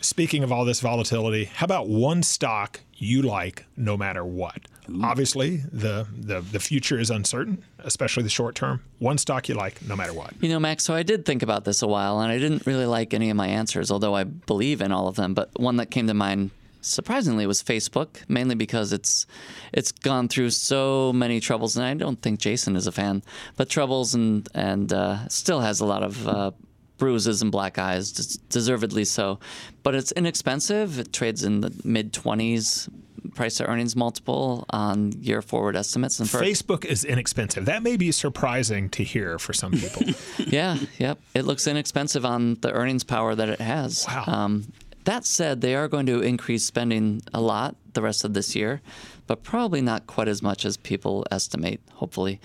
Speaking 0.01 0.43
of 0.43 0.51
all 0.51 0.65
this 0.65 0.81
volatility, 0.81 1.45
how 1.45 1.65
about 1.65 1.88
one 1.88 2.21
stock 2.24 2.81
you 2.95 3.21
like 3.21 3.65
no 3.77 3.95
matter 3.95 4.25
what? 4.25 4.57
Obviously, 5.03 5.57
the, 5.71 6.07
the 6.17 6.41
the 6.41 6.59
future 6.59 7.00
is 7.00 7.12
uncertain, 7.12 7.63
especially 7.79 8.24
the 8.24 8.29
short 8.29 8.55
term. 8.55 8.81
One 8.98 9.17
stock 9.17 9.48
you 9.48 9.55
like 9.55 9.81
no 9.83 9.95
matter 9.95 10.13
what. 10.13 10.33
You 10.41 10.50
know, 10.50 10.59
Max, 10.59 10.83
so 10.83 10.95
I 10.95 11.03
did 11.03 11.25
think 11.25 11.43
about 11.43 11.63
this 11.63 11.81
a 11.81 11.88
while, 11.88 12.19
and 12.19 12.31
I 12.31 12.39
didn't 12.39 12.65
really 12.65 12.88
like 12.88 13.13
any 13.13 13.29
of 13.29 13.38
my 13.38 13.48
answers, 13.48 13.91
although 13.91 14.15
I 14.15 14.24
believe 14.24 14.81
in 14.81 14.91
all 14.91 15.07
of 15.07 15.15
them. 15.15 15.33
But 15.33 15.51
one 15.59 15.77
that 15.77 15.91
came 15.91 16.07
to 16.07 16.13
mind, 16.13 16.50
surprisingly, 16.81 17.45
was 17.45 17.62
Facebook, 17.62 18.24
mainly 18.27 18.55
because 18.55 18.91
it's 18.91 19.27
it's 19.71 19.91
gone 19.91 20.27
through 20.27 20.50
so 20.50 21.13
many 21.13 21.39
troubles, 21.39 21.77
and 21.77 21.86
I 21.86 21.93
don't 21.93 22.21
think 22.21 22.39
Jason 22.39 22.75
is 22.75 22.88
a 22.88 22.91
fan, 22.91 23.21
but 23.57 23.69
troubles 23.69 24.15
and 24.15 24.50
and 24.55 24.91
uh, 24.91 25.27
still 25.29 25.62
has 25.62 25.79
a 25.79 25.86
lot 25.86 26.03
of. 26.03 26.27
Uh, 26.27 26.51
Bruises 27.00 27.41
and 27.41 27.51
black 27.51 27.79
eyes, 27.79 28.12
deservedly 28.50 29.06
so, 29.06 29.39
but 29.82 29.96
it's 29.96 30.12
inexpensive. 30.12 31.00
It 31.00 31.12
trades 31.12 31.44
in 31.44 31.62
the 31.62 31.74
mid 31.84 32.13
twenties 32.13 32.88
price 33.36 33.56
to 33.58 33.65
earnings 33.65 33.96
multiple 33.96 34.65
on 34.70 35.12
year 35.13 35.41
forward 35.41 35.75
estimates. 35.75 36.20
And 36.20 36.29
for 36.29 36.39
Facebook 36.39 36.86
is 36.86 37.03
inexpensive. 37.03 37.65
That 37.65 37.84
may 37.84 37.98
be 37.98 38.12
surprising 38.12 38.89
to 38.89 39.03
hear 39.03 39.39
for 39.39 39.53
some 39.53 39.72
people. 39.72 40.03
yeah, 40.48 40.77
yep. 40.98 41.20
It 41.34 41.46
looks 41.46 41.68
inexpensive 41.68 42.25
on 42.25 42.56
the 42.56 42.72
earnings 42.72 43.03
power 43.03 43.36
that 43.36 43.50
it 43.50 43.62
has. 43.62 44.06
Wow. 44.08 44.24
Um, 44.27 44.72
that 45.06 45.25
said, 45.25 45.62
they 45.62 45.75
are 45.75 45.88
going 45.88 46.06
to 46.08 46.22
increase 46.22 46.65
spending 46.65 47.22
a 47.34 47.41
lot 47.41 47.75
the 47.94 48.01
rest 48.01 48.24
of 48.24 48.34
this 48.34 48.56
year, 48.56 48.82
but 49.27 49.44
probably 49.44 49.82
not 49.82 50.06
quite 50.08 50.27
as 50.27 50.41
much 50.41 50.65
as 50.65 50.77
people 50.77 51.25
estimate. 51.32 51.82
Hopefully. 51.96 52.39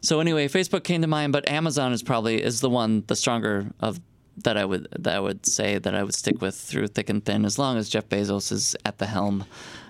So 0.00 0.20
anyway, 0.20 0.48
Facebook 0.48 0.84
came 0.84 1.02
to 1.02 1.06
mind, 1.06 1.32
but 1.32 1.48
Amazon 1.48 1.92
is 1.92 2.02
probably 2.02 2.42
is 2.42 2.60
the 2.60 2.70
one, 2.70 3.04
the 3.06 3.16
stronger 3.16 3.66
of 3.80 4.00
that 4.38 4.56
I 4.56 4.64
would 4.64 4.88
that 4.98 5.14
I 5.14 5.20
would 5.20 5.44
say 5.46 5.78
that 5.78 5.94
I 5.94 6.02
would 6.02 6.14
stick 6.14 6.40
with 6.40 6.54
through 6.54 6.88
thick 6.88 7.10
and 7.10 7.24
thin, 7.24 7.44
as 7.44 7.58
long 7.58 7.76
as 7.76 7.88
Jeff 7.88 8.08
Bezos 8.08 8.50
is 8.52 8.76
at 8.84 8.98
the 8.98 9.06
helm. 9.06 9.44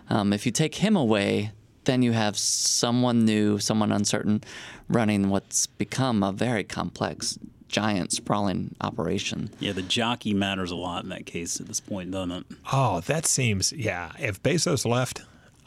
Um, 0.08 0.32
if 0.32 0.44
you 0.44 0.52
take 0.52 0.76
him 0.76 0.96
away, 0.96 1.52
then 1.84 2.02
you 2.02 2.12
have 2.12 2.36
someone 2.36 3.24
new, 3.24 3.58
someone 3.58 3.92
uncertain, 3.92 4.42
running 4.88 5.28
what's 5.28 5.66
become 5.68 6.22
a 6.22 6.32
very 6.32 6.64
complex, 6.64 7.38
giant, 7.68 8.10
sprawling 8.12 8.74
operation. 8.80 9.50
Yeah, 9.60 9.72
the 9.72 9.82
jockey 9.82 10.34
matters 10.34 10.72
a 10.72 10.76
lot 10.76 11.04
in 11.04 11.10
that 11.10 11.26
case 11.26 11.60
at 11.60 11.68
this 11.68 11.78
point, 11.80 12.10
doesn't 12.10 12.32
it? 12.32 12.46
oh, 12.72 13.00
that 13.02 13.26
seems 13.26 13.72
yeah. 13.72 14.10
If 14.18 14.42
Bezos 14.42 14.84
left, 14.84 15.22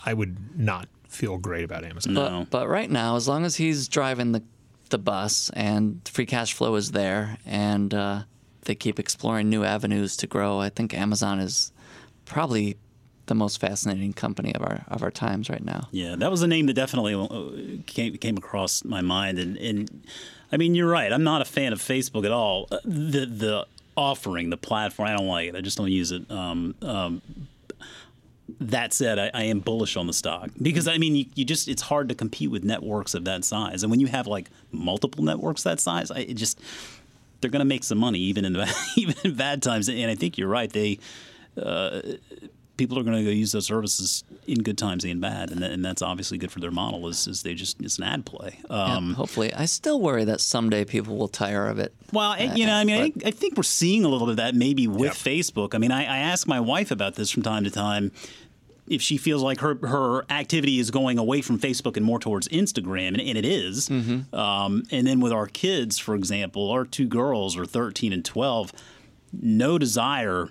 I 0.05 0.13
would 0.13 0.59
not 0.59 0.89
feel 1.13 1.37
great 1.37 1.63
about 1.63 1.83
Amazon. 1.83 2.13
No. 2.13 2.47
But, 2.49 2.49
but 2.49 2.67
right 2.67 2.89
now, 2.89 3.15
as 3.15 3.27
long 3.27 3.45
as 3.45 3.55
he's 3.55 3.87
driving 3.87 4.31
the 4.31 4.43
the 4.89 4.97
bus, 4.99 5.49
and 5.53 6.07
free 6.07 6.25
cash 6.25 6.53
flow 6.53 6.75
is 6.75 6.91
there, 6.91 7.37
and 7.45 7.93
uh, 7.93 8.23
they 8.61 8.75
keep 8.75 8.99
exploring 8.99 9.49
new 9.49 9.63
avenues 9.63 10.15
to 10.17 10.27
grow. 10.27 10.59
I 10.59 10.69
think 10.69 10.93
Amazon 10.93 11.39
is 11.39 11.71
probably 12.25 12.77
the 13.25 13.35
most 13.35 13.59
fascinating 13.59 14.13
company 14.13 14.53
of 14.53 14.61
our 14.61 14.85
of 14.87 15.01
our 15.01 15.11
times 15.11 15.49
right 15.49 15.63
now. 15.63 15.87
Yeah, 15.91 16.15
that 16.17 16.29
was 16.29 16.41
a 16.41 16.47
name 16.47 16.67
that 16.67 16.73
definitely 16.73 17.15
uh, 17.15 17.81
came 17.87 18.15
came 18.17 18.37
across 18.37 18.83
my 18.83 19.01
mind, 19.01 19.39
and 19.39 19.57
and 19.57 20.03
I 20.51 20.57
mean 20.57 20.75
you're 20.75 20.89
right. 20.89 21.11
I'm 21.11 21.23
not 21.23 21.41
a 21.41 21.45
fan 21.45 21.73
of 21.73 21.79
Facebook 21.79 22.25
at 22.25 22.31
all. 22.31 22.67
Uh, 22.71 22.77
the 22.85 23.25
the 23.25 23.67
offering, 23.95 24.49
the 24.49 24.57
platform, 24.57 25.09
I 25.09 25.13
don't 25.13 25.27
like 25.27 25.49
it. 25.49 25.55
I 25.55 25.61
just 25.61 25.77
don't 25.77 25.91
use 25.91 26.11
it. 26.11 26.29
Um, 26.29 26.75
um, 26.81 27.21
that 28.59 28.93
said, 28.93 29.19
I, 29.19 29.31
I, 29.33 29.43
am 29.43 29.59
bullish 29.59 29.95
on 29.95 30.07
the 30.07 30.13
stock 30.13 30.49
because 30.61 30.87
I 30.87 30.97
mean, 30.97 31.15
you, 31.15 31.25
you, 31.35 31.45
just 31.45 31.67
it's 31.67 31.81
hard 31.81 32.09
to 32.09 32.15
compete 32.15 32.51
with 32.51 32.63
networks 32.63 33.13
of 33.13 33.25
that 33.25 33.45
size, 33.45 33.83
and 33.83 33.91
when 33.91 33.99
you 33.99 34.07
have 34.07 34.27
like 34.27 34.49
multiple 34.71 35.23
networks 35.23 35.63
that 35.63 35.79
size, 35.79 36.11
I, 36.11 36.19
it 36.19 36.33
just 36.33 36.59
they're 37.39 37.51
going 37.51 37.59
to 37.59 37.65
make 37.65 37.83
some 37.83 37.97
money 37.97 38.19
even 38.19 38.45
in 38.45 38.55
even 38.95 39.15
in 39.23 39.35
bad 39.35 39.61
times. 39.61 39.87
And 39.89 40.09
I 40.09 40.15
think 40.15 40.37
you're 40.37 40.49
right. 40.49 40.71
They 40.71 40.99
uh, 41.61 42.01
people 42.77 42.97
are 42.97 43.03
going 43.03 43.17
to 43.17 43.23
go 43.23 43.29
use 43.29 43.51
those 43.51 43.65
services 43.65 44.23
in 44.47 44.63
good 44.63 44.77
times 44.77 45.03
and 45.03 45.21
bad, 45.21 45.51
and, 45.51 45.63
and 45.63 45.83
that's 45.83 46.01
obviously 46.01 46.37
good 46.37 46.51
for 46.51 46.59
their 46.59 46.71
model. 46.71 47.07
Is, 47.07 47.27
is 47.27 47.43
they 47.43 47.53
just 47.53 47.79
it's 47.81 47.97
an 47.97 48.03
ad 48.03 48.25
play. 48.25 48.59
Um, 48.69 49.09
yeah, 49.09 49.15
hopefully, 49.15 49.53
I 49.53 49.65
still 49.65 50.01
worry 50.01 50.25
that 50.25 50.41
someday 50.41 50.85
people 50.85 51.15
will 51.15 51.27
tire 51.27 51.67
of 51.67 51.79
it. 51.79 51.93
Well, 52.11 52.39
you 52.55 52.65
know, 52.65 52.75
I 52.75 52.83
mean, 52.83 53.13
I, 53.23 53.27
I, 53.27 53.31
think 53.31 53.57
we're 53.57 53.63
seeing 53.63 54.05
a 54.05 54.07
little 54.07 54.27
bit 54.27 54.31
of 54.31 54.37
that 54.37 54.55
maybe 54.55 54.87
with 54.87 55.01
yep. 55.01 55.13
Facebook. 55.13 55.75
I 55.75 55.77
mean, 55.77 55.91
I, 55.91 56.01
I 56.01 56.17
ask 56.19 56.47
my 56.47 56.59
wife 56.59 56.91
about 56.91 57.15
this 57.15 57.29
from 57.29 57.43
time 57.43 57.63
to 57.63 57.71
time 57.71 58.11
if 58.87 59.01
she 59.01 59.17
feels 59.17 59.41
like 59.41 59.59
her 59.59 59.75
her 59.87 60.25
activity 60.31 60.79
is 60.79 60.91
going 60.91 61.17
away 61.17 61.41
from 61.41 61.59
Facebook 61.59 61.95
and 61.97 62.05
more 62.05 62.19
towards 62.19 62.47
Instagram, 62.49 63.09
and, 63.09 63.21
and 63.21 63.37
it 63.37 63.45
is. 63.45 63.89
Mm-hmm. 63.89 64.35
Um, 64.35 64.83
and 64.91 65.07
then 65.07 65.19
with 65.19 65.31
our 65.31 65.47
kids, 65.47 65.99
for 65.99 66.15
example, 66.15 66.69
our 66.71 66.85
two 66.85 67.07
girls 67.07 67.57
are 67.57 67.65
13 67.65 68.13
and 68.13 68.25
12, 68.25 68.73
no 69.41 69.77
desire 69.77 70.49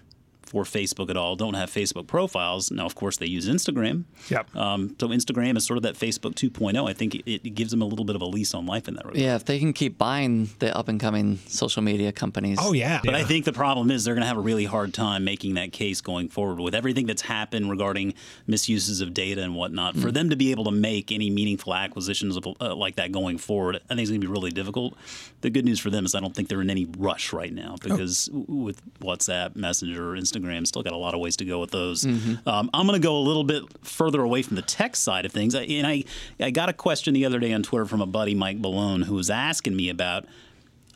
for 0.52 0.64
Facebook 0.64 1.08
at 1.08 1.16
all 1.16 1.34
don't 1.34 1.54
have 1.54 1.70
Facebook 1.70 2.06
profiles. 2.06 2.70
Now, 2.70 2.84
of 2.84 2.94
course, 2.94 3.16
they 3.16 3.26
use 3.26 3.48
Instagram. 3.48 4.04
Yep. 4.28 4.54
Um, 4.54 4.94
so 5.00 5.08
Instagram 5.08 5.56
is 5.56 5.66
sort 5.66 5.78
of 5.78 5.82
that 5.84 5.94
Facebook 5.94 6.34
2.0. 6.34 6.88
I 6.88 6.92
think 6.92 7.14
it, 7.14 7.24
it, 7.26 7.54
gives 7.54 7.70
them 7.70 7.80
a 7.80 7.86
little 7.86 8.04
bit 8.04 8.16
of 8.16 8.22
a 8.22 8.26
lease 8.26 8.52
on 8.52 8.66
life 8.66 8.86
in 8.86 8.94
that 8.94 9.06
regard. 9.06 9.22
Yeah, 9.22 9.34
if 9.34 9.46
they 9.46 9.58
can 9.58 9.72
keep 9.72 9.96
buying 9.96 10.50
the 10.58 10.76
up 10.76 10.88
and 10.88 11.00
coming 11.00 11.38
social 11.46 11.82
media 11.82 12.12
companies. 12.12 12.58
Oh 12.60 12.74
yeah. 12.74 13.00
But 13.02 13.14
yeah. 13.14 13.20
I 13.20 13.24
think 13.24 13.46
the 13.46 13.52
problem 13.52 13.90
is 13.90 14.04
they're 14.04 14.14
going 14.14 14.22
to 14.22 14.28
have 14.28 14.36
a 14.36 14.42
really 14.42 14.66
hard 14.66 14.92
time 14.92 15.24
making 15.24 15.54
that 15.54 15.72
case 15.72 16.02
going 16.02 16.28
forward 16.28 16.60
with 16.60 16.74
everything 16.74 17.06
that's 17.06 17.22
happened 17.22 17.70
regarding 17.70 18.12
misuses 18.46 19.00
of 19.00 19.14
data 19.14 19.42
and 19.42 19.54
whatnot. 19.54 19.94
Mm. 19.94 20.02
For 20.02 20.12
them 20.12 20.28
to 20.28 20.36
be 20.36 20.50
able 20.50 20.64
to 20.64 20.70
make 20.70 21.10
any 21.10 21.30
meaningful 21.30 21.74
acquisitions 21.74 22.36
of, 22.36 22.46
uh, 22.60 22.74
like 22.74 22.96
that 22.96 23.10
going 23.10 23.38
forward, 23.38 23.76
I 23.76 23.94
think 23.94 24.00
it's 24.00 24.10
going 24.10 24.20
to 24.20 24.26
be 24.26 24.30
really 24.30 24.50
difficult. 24.50 24.94
The 25.40 25.48
good 25.48 25.64
news 25.64 25.80
for 25.80 25.88
them 25.88 26.04
is 26.04 26.14
I 26.14 26.20
don't 26.20 26.34
think 26.34 26.48
they're 26.48 26.60
in 26.60 26.70
any 26.70 26.86
rush 26.98 27.32
right 27.32 27.52
now 27.52 27.76
because 27.82 28.28
oh. 28.34 28.44
with 28.48 28.82
WhatsApp, 29.00 29.56
Messenger, 29.56 30.12
Instagram 30.12 30.41
Instagram. 30.42 30.66
Still 30.66 30.82
got 30.82 30.92
a 30.92 30.96
lot 30.96 31.14
of 31.14 31.20
ways 31.20 31.36
to 31.36 31.44
go 31.44 31.60
with 31.60 31.70
those. 31.70 32.04
Mm-hmm. 32.04 32.48
Um, 32.48 32.70
I'm 32.72 32.86
going 32.86 33.00
to 33.00 33.04
go 33.06 33.16
a 33.16 33.20
little 33.20 33.44
bit 33.44 33.64
further 33.82 34.22
away 34.22 34.42
from 34.42 34.56
the 34.56 34.62
tech 34.62 34.96
side 34.96 35.24
of 35.24 35.32
things. 35.32 35.54
And 35.54 35.86
I, 35.86 36.04
I 36.40 36.50
got 36.50 36.68
a 36.68 36.72
question 36.72 37.14
the 37.14 37.24
other 37.24 37.38
day 37.38 37.52
on 37.52 37.62
Twitter 37.62 37.86
from 37.86 38.00
a 38.00 38.06
buddy, 38.06 38.34
Mike 38.34 38.60
Balone, 38.60 39.04
who 39.04 39.14
was 39.14 39.30
asking 39.30 39.76
me 39.76 39.88
about 39.88 40.26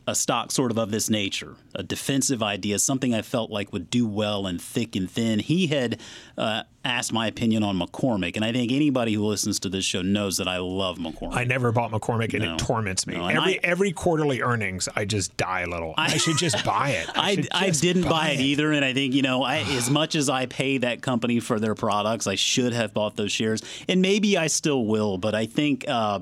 a 0.09 0.15
stock 0.15 0.53
sort 0.53 0.71
of 0.71 0.79
of 0.79 0.93
this 0.93 1.11
nature, 1.11 1.57
a 1.75 1.83
defensive 1.83 2.41
idea, 2.41 2.79
something 2.79 3.13
I 3.13 3.23
felt 3.23 3.51
like 3.51 3.73
would 3.73 3.91
do 3.91 4.07
well 4.07 4.47
in 4.47 4.59
thick 4.59 4.95
and 4.95 5.11
thin. 5.11 5.41
He 5.41 5.67
had 5.67 6.01
uh, 6.39 6.63
asked 6.87 7.13
my 7.13 7.27
opinion 7.27 7.63
on 7.63 7.79
McCormick, 7.79 8.37
and 8.37 8.45
I 8.45 8.53
think 8.53 8.73
anybody 8.73 9.13
who 9.15 9.25
listens 9.25 9.61
to 9.61 9.69
this 9.69 9.85
show 9.85 10.03
knows 10.03 10.37
that 10.39 10.49
I 10.49 10.59
love 10.59 10.99
McCormick. 10.99 11.37
I 11.37 11.45
never 11.45 11.73
bought 11.73 11.91
McCormick, 11.91 12.35
and 12.35 12.43
no. 12.43 12.55
it 12.55 12.59
torments 12.59 13.07
me. 13.07 13.17
No, 13.17 13.27
every 13.27 13.57
I, 13.57 13.61
every 13.63 13.93
quarterly 13.93 14.43
earnings, 14.43 14.89
I 14.95 15.05
just 15.05 15.37
die 15.37 15.63
a 15.63 15.67
little. 15.67 15.95
I, 15.97 16.05
I 16.07 16.17
should 16.17 16.39
just 16.39 16.65
buy 16.65 16.91
it. 16.91 17.09
I, 17.15 17.45
I, 17.53 17.71
didn't 17.71 18.03
buy, 18.03 18.09
buy 18.09 18.29
it. 18.31 18.41
it. 18.41 18.45
either, 18.45 18.73
and 18.73 18.85
I 18.85 18.93
think 18.93 19.15
you 19.15 19.23
know, 19.23 19.45
as 19.47 19.91
much 19.91 20.15
as 20.15 20.29
I 20.29 20.47
pay 20.47 20.79
that 20.79 21.03
company 21.03 21.41
for 21.41 21.59
their 21.59 21.75
products, 21.75 22.27
I 22.27 22.35
should 22.35 22.73
have 22.73 22.95
bought 22.95 23.17
those 23.17 23.33
shares, 23.33 23.63
and 23.89 24.01
maybe 24.01 24.37
I 24.37 24.47
still 24.47 24.87
will. 24.87 25.19
But 25.19 25.35
I 25.35 25.47
think. 25.47 25.85
Uh, 25.87 26.21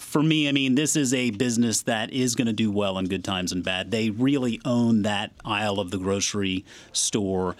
for 0.00 0.22
me, 0.22 0.48
I 0.48 0.52
mean, 0.52 0.74
this 0.74 0.96
is 0.96 1.12
a 1.12 1.30
business 1.30 1.82
that 1.82 2.10
is 2.12 2.34
going 2.34 2.46
to 2.46 2.52
do 2.54 2.70
well 2.70 2.98
in 2.98 3.06
good 3.06 3.22
times 3.22 3.52
and 3.52 3.62
bad. 3.62 3.90
They 3.90 4.10
really 4.10 4.60
own 4.64 5.02
that 5.02 5.32
aisle 5.44 5.78
of 5.78 5.90
the 5.90 5.98
grocery 5.98 6.64
store. 6.92 7.54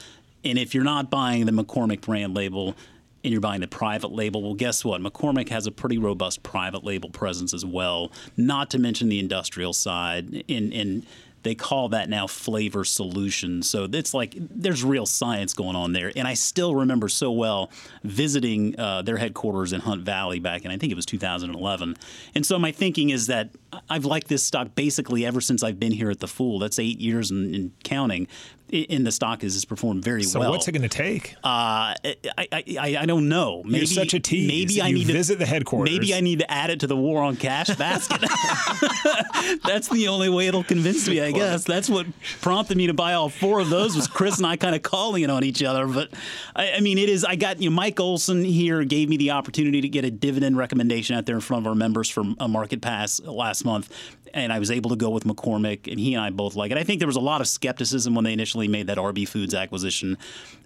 And 0.44 0.58
if 0.58 0.74
you're 0.74 0.84
not 0.84 1.10
buying 1.10 1.46
the 1.46 1.52
McCormick 1.52 2.00
brand 2.00 2.34
label, 2.34 2.76
and 3.22 3.32
you're 3.32 3.40
buying 3.40 3.60
the 3.60 3.68
private 3.68 4.12
label, 4.12 4.42
well, 4.42 4.54
guess 4.54 4.84
what? 4.84 5.00
McCormick 5.02 5.50
has 5.50 5.66
a 5.66 5.70
pretty 5.70 5.98
robust 5.98 6.42
private 6.42 6.84
label 6.84 7.10
presence 7.10 7.52
as 7.52 7.66
well, 7.66 8.10
not 8.36 8.70
to 8.70 8.78
mention 8.78 9.08
the 9.08 9.18
industrial 9.18 9.72
side. 9.72 10.44
And, 10.48 10.72
and 10.72 11.06
they 11.42 11.54
call 11.54 11.88
that 11.90 12.08
now 12.08 12.26
flavor 12.26 12.84
solutions. 12.84 13.68
So 13.68 13.88
it's 13.90 14.12
like 14.12 14.34
there's 14.36 14.84
real 14.84 15.06
science 15.06 15.54
going 15.54 15.76
on 15.76 15.92
there. 15.92 16.12
And 16.14 16.28
I 16.28 16.34
still 16.34 16.74
remember 16.74 17.08
so 17.08 17.32
well 17.32 17.70
visiting 18.04 18.78
uh, 18.78 19.02
their 19.02 19.16
headquarters 19.16 19.72
in 19.72 19.80
Hunt 19.80 20.02
Valley 20.02 20.38
back 20.38 20.64
in 20.64 20.70
I 20.70 20.76
think 20.76 20.92
it 20.92 20.96
was 20.96 21.06
2011. 21.06 21.96
And 22.34 22.46
so 22.46 22.58
my 22.58 22.72
thinking 22.72 23.10
is 23.10 23.26
that 23.28 23.50
I've 23.88 24.04
liked 24.04 24.28
this 24.28 24.42
stock 24.42 24.74
basically 24.74 25.24
ever 25.24 25.40
since 25.40 25.62
I've 25.62 25.80
been 25.80 25.92
here 25.92 26.10
at 26.10 26.20
the 26.20 26.28
Fool. 26.28 26.58
That's 26.58 26.78
eight 26.78 27.00
years 27.00 27.30
and, 27.30 27.54
and 27.54 27.72
counting 27.84 28.28
in 28.72 29.04
the 29.04 29.12
stock 29.12 29.44
is 29.44 29.54
has 29.54 29.64
performed 29.64 30.04
very 30.04 30.22
so 30.22 30.40
well. 30.40 30.48
So 30.48 30.50
what's 30.52 30.68
it 30.68 30.72
going 30.72 30.82
to 30.82 30.88
take? 30.88 31.34
Uh, 31.44 31.94
I, 31.94 32.48
I, 32.52 32.96
I 33.00 33.06
don't 33.06 33.28
know. 33.28 33.62
Maybe, 33.64 33.78
You're 33.78 33.86
such 33.86 34.14
a 34.14 34.20
tease. 34.20 34.48
Maybe 34.48 34.74
you 34.74 34.82
I 34.82 34.92
need 34.92 35.06
to 35.06 35.12
visit 35.12 35.34
to, 35.34 35.38
the 35.40 35.46
headquarters. 35.46 35.92
Maybe 35.92 36.14
I 36.14 36.20
need 36.20 36.40
to 36.40 36.50
add 36.50 36.70
it 36.70 36.80
to 36.80 36.86
the 36.86 36.96
war 36.96 37.22
on 37.22 37.36
cash 37.36 37.68
basket. 37.76 38.20
That's 39.64 39.88
the 39.88 40.08
only 40.08 40.28
way 40.28 40.46
it'll 40.46 40.64
convince 40.64 41.08
me. 41.08 41.20
I 41.20 41.32
guess 41.32 41.64
that's 41.64 41.88
what 41.88 42.06
prompted 42.40 42.76
me 42.76 42.86
to 42.86 42.94
buy 42.94 43.14
all 43.14 43.28
four 43.28 43.60
of 43.60 43.70
those. 43.70 43.96
Was 43.96 44.06
Chris 44.06 44.38
and 44.38 44.46
I 44.46 44.56
kind 44.56 44.74
of 44.74 44.82
calling 44.82 45.22
it 45.22 45.30
on 45.30 45.44
each 45.44 45.62
other? 45.62 45.86
But 45.86 46.10
I, 46.54 46.72
I 46.72 46.80
mean, 46.80 46.98
it 46.98 47.08
is. 47.08 47.24
I 47.24 47.36
got 47.36 47.60
you. 47.60 47.70
Know, 47.70 47.76
Mike 47.76 47.98
Olson 47.98 48.44
here 48.44 48.84
gave 48.84 49.08
me 49.08 49.16
the 49.16 49.32
opportunity 49.32 49.80
to 49.80 49.88
get 49.88 50.04
a 50.04 50.10
dividend 50.10 50.56
recommendation 50.56 51.16
out 51.16 51.26
there 51.26 51.34
in 51.34 51.40
front 51.40 51.64
of 51.64 51.68
our 51.68 51.74
members 51.74 52.08
from 52.08 52.36
a 52.38 52.48
Market 52.48 52.80
Pass 52.80 53.20
last 53.20 53.64
month 53.64 53.90
and 54.34 54.52
I 54.52 54.58
was 54.58 54.70
able 54.70 54.90
to 54.90 54.96
go 54.96 55.10
with 55.10 55.24
McCormick, 55.24 55.90
and 55.90 55.98
he 55.98 56.14
and 56.14 56.22
I 56.22 56.30
both 56.30 56.56
like 56.56 56.70
it. 56.70 56.78
I 56.78 56.84
think 56.84 56.98
there 56.98 57.06
was 57.06 57.16
a 57.16 57.20
lot 57.20 57.40
of 57.40 57.48
skepticism 57.48 58.14
when 58.14 58.24
they 58.24 58.32
initially 58.32 58.68
made 58.68 58.86
that 58.86 58.98
RB 58.98 59.26
Foods 59.26 59.54
acquisition. 59.54 60.16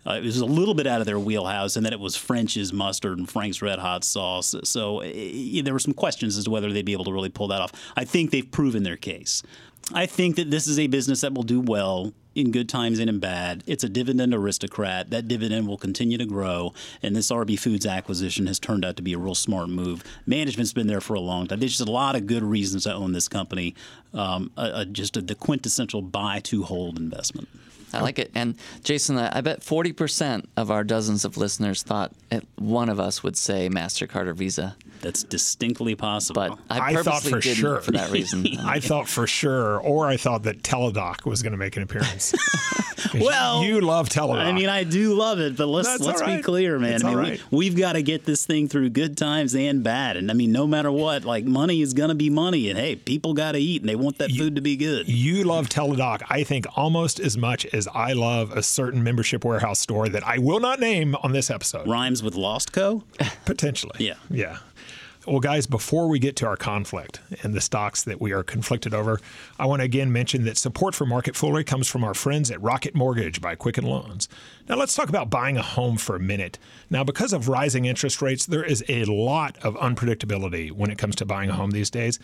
Uh, 0.06 0.12
it 0.14 0.22
was 0.22 0.38
a 0.38 0.46
little 0.46 0.74
bit 0.74 0.86
out 0.86 1.00
of 1.00 1.06
their 1.06 1.18
wheelhouse, 1.18 1.76
and 1.76 1.84
then 1.84 1.92
it 1.92 2.00
was 2.00 2.16
French's 2.16 2.72
mustard 2.72 3.18
and 3.18 3.28
Frank's 3.28 3.62
Red 3.62 3.78
Hot 3.78 4.04
sauce. 4.04 4.54
So 4.64 5.02
uh, 5.02 5.62
there 5.62 5.72
were 5.72 5.78
some 5.78 5.94
questions 5.94 6.36
as 6.36 6.44
to 6.44 6.50
whether 6.50 6.72
they'd 6.72 6.84
be 6.84 6.92
able 6.92 7.04
to 7.04 7.12
really 7.12 7.30
pull 7.30 7.48
that 7.48 7.60
off. 7.60 7.72
I 7.96 8.04
think 8.04 8.30
they've 8.30 8.50
proven 8.50 8.82
their 8.82 8.96
case. 8.96 9.42
I 9.92 10.06
think 10.06 10.36
that 10.36 10.50
this 10.50 10.66
is 10.66 10.78
a 10.78 10.86
business 10.86 11.20
that 11.20 11.34
will 11.34 11.42
do 11.42 11.60
well 11.60 12.12
in 12.34 12.50
good 12.50 12.68
times 12.68 12.98
and 12.98 13.08
in 13.08 13.18
bad. 13.18 13.62
It's 13.66 13.84
a 13.84 13.88
dividend 13.88 14.34
aristocrat. 14.34 15.10
That 15.10 15.28
dividend 15.28 15.68
will 15.68 15.78
continue 15.78 16.18
to 16.18 16.26
grow, 16.26 16.72
and 17.02 17.14
this 17.14 17.30
RB 17.30 17.58
Foods 17.58 17.86
acquisition 17.86 18.46
has 18.46 18.58
turned 18.58 18.84
out 18.84 18.96
to 18.96 19.02
be 19.02 19.12
a 19.12 19.18
real 19.18 19.34
smart 19.34 19.68
move. 19.68 20.02
Management's 20.26 20.72
been 20.72 20.86
there 20.86 21.00
for 21.00 21.14
a 21.14 21.20
long 21.20 21.46
time. 21.46 21.60
There's 21.60 21.76
just 21.76 21.88
a 21.88 21.92
lot 21.92 22.16
of 22.16 22.26
good 22.26 22.42
reasons 22.42 22.84
to 22.84 22.94
own 22.94 23.12
this 23.12 23.28
company. 23.28 23.74
Um, 24.12 24.50
a, 24.56 24.70
a, 24.74 24.84
just 24.84 25.16
a, 25.16 25.22
the 25.22 25.34
quintessential 25.34 26.02
buy 26.02 26.40
to 26.44 26.62
hold 26.62 26.98
investment. 26.98 27.48
I 27.94 28.00
like 28.02 28.18
it. 28.18 28.30
And 28.34 28.56
Jason, 28.82 29.18
I 29.18 29.40
bet 29.40 29.60
40% 29.60 30.46
of 30.56 30.70
our 30.70 30.84
dozens 30.84 31.24
of 31.24 31.36
listeners 31.36 31.82
thought 31.82 32.12
one 32.56 32.88
of 32.88 33.00
us 33.00 33.22
would 33.22 33.36
say 33.36 33.68
MasterCard 33.68 34.26
or 34.26 34.34
Visa. 34.34 34.76
That's 35.00 35.22
distinctly 35.22 35.94
possible. 35.94 36.48
But 36.48 36.58
I, 36.70 36.94
I 36.94 37.02
thought 37.02 37.22
for 37.22 37.40
sure 37.40 37.80
for 37.80 37.90
that 37.92 38.10
reason. 38.10 38.46
I 38.60 38.80
thought 38.80 39.06
for 39.06 39.26
sure, 39.26 39.78
or 39.80 40.06
I 40.06 40.16
thought 40.16 40.44
that 40.44 40.62
Teladoc 40.62 41.26
was 41.26 41.42
going 41.42 41.52
to 41.52 41.58
make 41.58 41.76
an 41.76 41.82
appearance. 41.82 42.34
well, 43.14 43.62
you 43.64 43.82
love 43.82 44.08
Teladoc. 44.08 44.38
I 44.38 44.52
mean, 44.52 44.70
I 44.70 44.84
do 44.84 45.14
love 45.14 45.40
it, 45.40 45.56
but 45.56 45.66
let's 45.66 45.88
That's 45.88 46.04
let's 46.04 46.20
right. 46.22 46.38
be 46.38 46.42
clear, 46.42 46.78
man. 46.78 46.94
It's 46.94 47.04
I 47.04 47.08
mean, 47.08 47.18
right. 47.18 47.42
we, 47.50 47.66
have 47.66 47.76
got 47.76 47.92
to 47.94 48.02
get 48.02 48.24
this 48.24 48.46
thing 48.46 48.68
through 48.68 48.90
good 48.90 49.16
times 49.18 49.54
and 49.54 49.82
bad. 49.84 50.16
And 50.16 50.30
I 50.30 50.34
mean, 50.34 50.52
no 50.52 50.66
matter 50.66 50.90
what, 50.90 51.24
like 51.24 51.44
money 51.44 51.82
is 51.82 51.92
going 51.92 52.08
to 52.08 52.14
be 52.14 52.30
money, 52.30 52.70
and 52.70 52.78
hey, 52.78 52.96
people 52.96 53.34
got 53.34 53.52
to 53.52 53.58
eat, 53.58 53.82
and 53.82 53.88
they 53.88 53.96
want 53.96 54.18
that 54.18 54.30
you, 54.30 54.38
food 54.38 54.56
to 54.56 54.62
be 54.62 54.76
good. 54.76 55.08
You 55.08 55.44
love 55.44 55.68
Teladoc, 55.68 56.22
I 56.30 56.44
think, 56.44 56.66
almost 56.76 57.20
as 57.20 57.36
much 57.36 57.66
as 57.66 57.83
I 57.92 58.12
love 58.12 58.52
a 58.52 58.62
certain 58.62 59.02
membership 59.02 59.44
warehouse 59.44 59.80
store 59.80 60.08
that 60.08 60.26
I 60.26 60.38
will 60.38 60.60
not 60.60 60.80
name 60.80 61.14
on 61.16 61.32
this 61.32 61.50
episode. 61.50 61.86
Rhymes 61.86 62.22
with 62.22 62.34
Lost 62.34 62.72
Co. 62.72 63.04
Potentially. 63.44 63.96
Yeah. 63.98 64.14
Yeah. 64.30 64.58
Well, 65.26 65.40
guys, 65.40 65.66
before 65.66 66.06
we 66.08 66.18
get 66.18 66.36
to 66.36 66.46
our 66.46 66.56
conflict 66.56 67.20
and 67.42 67.54
the 67.54 67.60
stocks 67.62 68.02
that 68.02 68.20
we 68.20 68.32
are 68.32 68.42
conflicted 68.42 68.92
over, 68.92 69.18
I 69.58 69.64
want 69.64 69.80
to 69.80 69.84
again 69.84 70.12
mention 70.12 70.44
that 70.44 70.58
support 70.58 70.94
for 70.94 71.06
Market 71.06 71.34
Foolery 71.34 71.64
comes 71.64 71.88
from 71.88 72.04
our 72.04 72.12
friends 72.12 72.50
at 72.50 72.60
Rocket 72.60 72.94
Mortgage 72.94 73.40
by 73.40 73.54
Quicken 73.54 73.84
Loans. 73.84 74.28
Now, 74.68 74.76
let's 74.76 74.94
talk 74.94 75.08
about 75.08 75.30
buying 75.30 75.56
a 75.56 75.62
home 75.62 75.96
for 75.96 76.14
a 76.14 76.20
minute. 76.20 76.58
Now, 76.90 77.04
because 77.04 77.32
of 77.32 77.48
rising 77.48 77.86
interest 77.86 78.20
rates, 78.20 78.44
there 78.44 78.64
is 78.64 78.84
a 78.86 79.04
lot 79.06 79.56
of 79.62 79.76
unpredictability 79.76 80.70
when 80.70 80.90
it 80.90 80.98
comes 80.98 81.16
to 81.16 81.24
buying 81.24 81.48
a 81.48 81.54
home 81.54 81.70
these 81.70 81.90
days. 81.90 82.18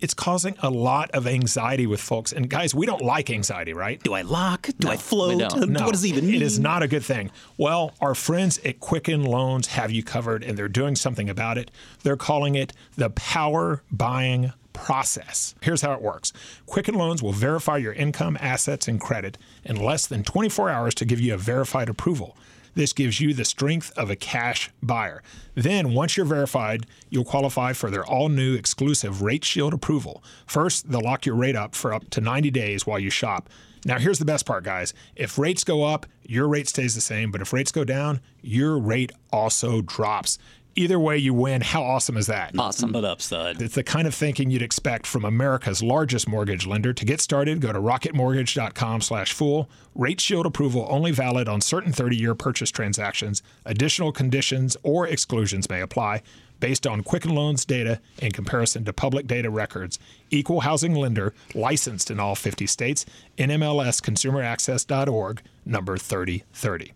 It's 0.00 0.14
causing 0.14 0.56
a 0.62 0.70
lot 0.70 1.10
of 1.12 1.26
anxiety 1.26 1.86
with 1.86 2.00
folks. 2.00 2.32
And 2.32 2.48
guys, 2.50 2.74
we 2.74 2.86
don't 2.86 3.02
like 3.02 3.30
anxiety, 3.30 3.72
right? 3.72 4.02
Do 4.02 4.12
I 4.12 4.22
lock? 4.22 4.68
Do 4.78 4.88
I 4.88 4.96
float? 4.96 5.38
No, 5.38 5.84
What 5.84 5.92
does 5.92 6.04
it 6.04 6.08
even 6.08 6.26
mean? 6.26 6.36
It 6.36 6.42
is 6.42 6.58
not 6.58 6.82
a 6.82 6.88
good 6.88 7.04
thing. 7.04 7.30
Well, 7.56 7.92
our 8.00 8.14
friends 8.14 8.58
at 8.64 8.80
Quicken 8.80 9.24
Loans 9.24 9.68
have 9.68 9.90
you 9.90 10.02
covered, 10.02 10.44
and 10.44 10.58
they're 10.58 10.68
doing 10.68 10.96
something 10.96 11.30
about 11.30 11.56
it. 11.58 11.70
They're 12.02 12.16
calling 12.16 12.54
it 12.54 12.72
the 12.96 13.10
power 13.10 13.82
buying 13.90 14.52
process. 14.72 15.54
Here's 15.62 15.80
how 15.80 15.94
it 15.94 16.02
works 16.02 16.32
Quicken 16.66 16.94
Loans 16.94 17.22
will 17.22 17.32
verify 17.32 17.78
your 17.78 17.94
income, 17.94 18.36
assets, 18.40 18.86
and 18.86 19.00
credit 19.00 19.38
in 19.64 19.76
less 19.76 20.06
than 20.06 20.22
24 20.22 20.68
hours 20.68 20.94
to 20.96 21.04
give 21.06 21.20
you 21.20 21.32
a 21.34 21.38
verified 21.38 21.88
approval. 21.88 22.36
This 22.76 22.92
gives 22.92 23.22
you 23.22 23.32
the 23.32 23.46
strength 23.46 23.90
of 23.96 24.10
a 24.10 24.16
cash 24.16 24.70
buyer. 24.82 25.22
Then, 25.54 25.94
once 25.94 26.14
you're 26.14 26.26
verified, 26.26 26.86
you'll 27.08 27.24
qualify 27.24 27.72
for 27.72 27.90
their 27.90 28.04
all 28.04 28.28
new 28.28 28.54
exclusive 28.54 29.22
Rate 29.22 29.46
Shield 29.46 29.72
approval. 29.72 30.22
First, 30.46 30.90
they'll 30.90 31.00
lock 31.00 31.24
your 31.24 31.36
rate 31.36 31.56
up 31.56 31.74
for 31.74 31.94
up 31.94 32.10
to 32.10 32.20
90 32.20 32.50
days 32.50 32.86
while 32.86 32.98
you 32.98 33.08
shop. 33.08 33.48
Now, 33.86 33.98
here's 33.98 34.18
the 34.18 34.26
best 34.26 34.44
part, 34.44 34.62
guys. 34.62 34.92
If 35.14 35.38
rates 35.38 35.64
go 35.64 35.84
up, 35.84 36.04
your 36.22 36.48
rate 36.48 36.68
stays 36.68 36.94
the 36.94 37.00
same, 37.00 37.30
but 37.30 37.40
if 37.40 37.54
rates 37.54 37.72
go 37.72 37.82
down, 37.82 38.20
your 38.42 38.78
rate 38.78 39.12
also 39.32 39.80
drops. 39.80 40.38
Either 40.78 41.00
way, 41.00 41.16
you 41.16 41.32
win. 41.32 41.62
How 41.62 41.82
awesome 41.82 42.18
is 42.18 42.26
that? 42.26 42.52
Awesome. 42.58 42.92
But 42.92 43.06
upside. 43.06 43.62
It's 43.62 43.76
the 43.76 43.82
kind 43.82 44.06
of 44.06 44.14
thinking 44.14 44.50
you'd 44.50 44.60
expect 44.60 45.06
from 45.06 45.24
America's 45.24 45.82
largest 45.82 46.28
mortgage 46.28 46.66
lender. 46.66 46.92
To 46.92 47.04
get 47.06 47.22
started, 47.22 47.62
go 47.62 47.72
to 47.72 47.80
rocketmortgage.com 47.80 49.00
slash 49.00 49.32
fool. 49.32 49.70
Rate 49.94 50.20
shield 50.20 50.44
approval 50.44 50.86
only 50.90 51.12
valid 51.12 51.48
on 51.48 51.62
certain 51.62 51.92
30-year 51.92 52.34
purchase 52.34 52.70
transactions. 52.70 53.42
Additional 53.64 54.12
conditions 54.12 54.76
or 54.82 55.06
exclusions 55.06 55.70
may 55.70 55.80
apply 55.80 56.20
based 56.60 56.86
on 56.86 57.02
Quicken 57.02 57.34
Loans 57.34 57.64
data 57.64 57.98
in 58.18 58.32
comparison 58.32 58.84
to 58.84 58.92
public 58.92 59.26
data 59.26 59.48
records. 59.50 59.98
Equal 60.30 60.60
housing 60.60 60.94
lender 60.94 61.32
licensed 61.54 62.10
in 62.10 62.20
all 62.20 62.34
50 62.34 62.66
states. 62.66 63.06
NMLSconsumeraccess.org, 63.38 65.40
number 65.64 65.96
3030. 65.96 66.92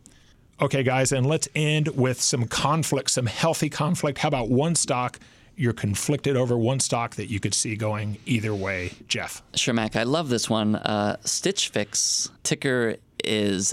Okay, 0.63 0.83
guys, 0.83 1.11
and 1.13 1.25
let's 1.25 1.49
end 1.55 1.89
with 1.97 2.21
some 2.21 2.47
conflict, 2.47 3.09
some 3.11 3.25
healthy 3.25 3.71
conflict. 3.71 4.19
How 4.19 4.29
about 4.29 4.51
one 4.51 4.75
stock 4.75 5.19
you're 5.57 5.73
conflicted 5.73 6.37
over, 6.37 6.59
one 6.59 6.81
stock 6.81 7.15
that 7.15 7.31
you 7.31 7.41
could 7.41 7.55
see 7.55 7.77
going 7.77 8.19
either 8.27 8.55
way? 8.55 8.93
Jeff. 9.09 9.43
Sure, 9.55 9.73
Mac. 9.73 9.97
I 9.97 10.03
love 10.03 10.29
this 10.29 10.51
one. 10.51 10.77
Uh, 10.77 11.17
Stitch 11.25 11.71
Fix 11.71 12.31
ticker 12.43 12.97
is 13.25 13.73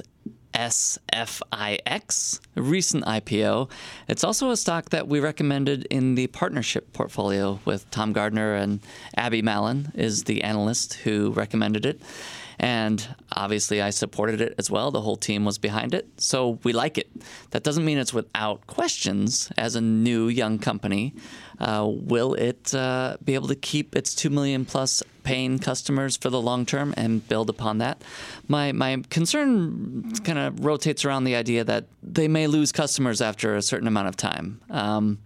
SFIX, 0.53 2.39
recent 2.55 3.03
IPO. 3.03 3.69
It's 4.07 4.23
also 4.23 4.51
a 4.51 4.57
stock 4.57 4.89
that 4.91 5.09
we 5.09 5.19
recommended 5.19 5.85
in 5.89 6.15
the 6.15 6.27
partnership 6.27 6.93
portfolio 6.93 7.59
with 7.65 7.89
Tom 7.91 8.13
Gardner 8.13 8.55
and 8.55 8.79
Abby 9.17 9.41
Mallon 9.41 9.91
is 9.93 10.23
the 10.23 10.41
analyst 10.41 10.93
who 10.93 11.31
recommended 11.31 11.85
it. 11.85 12.01
And 12.59 13.07
obviously, 13.31 13.81
I 13.81 13.91
supported 13.91 14.41
it 14.41 14.55
as 14.57 14.71
well. 14.71 14.89
The 14.89 15.01
whole 15.01 15.15
team 15.15 15.45
was 15.45 15.59
behind 15.59 15.93
it. 15.93 16.07
So 16.17 16.59
we 16.63 16.73
like 16.73 16.97
it. 16.97 17.09
That 17.51 17.63
doesn't 17.63 17.85
mean 17.85 17.99
it's 17.99 18.13
without 18.13 18.65
questions 18.65 19.51
as 19.57 19.75
a 19.75 19.81
new 19.81 20.27
young 20.27 20.57
company. 20.57 21.13
Uh, 21.59 21.87
will 21.87 22.33
it 22.33 22.73
uh, 22.73 23.17
be 23.23 23.35
able 23.35 23.47
to 23.47 23.55
keep 23.55 23.95
its 23.95 24.15
2 24.15 24.29
million 24.29 24.65
plus 24.65 25.03
paying 25.23 25.59
customers 25.59 26.17
for 26.17 26.29
the 26.29 26.41
long 26.41 26.65
term 26.65 26.93
and 26.97 27.27
build 27.27 27.49
upon 27.49 27.77
that? 27.77 28.01
My, 28.47 28.71
my 28.71 29.03
concern 29.09 30.11
kind 30.23 30.39
of 30.39 30.65
rotates 30.65 31.05
around 31.05 31.25
the 31.25 31.35
idea 31.35 31.63
that 31.63 31.85
they 32.01 32.27
may 32.27 32.47
lose 32.47 32.71
customers 32.71 33.21
after 33.21 33.55
a 33.55 33.61
certain 33.61 33.87
amount 33.87 34.07
of 34.07 34.17
time. 34.17 34.61
Um, 34.71 35.19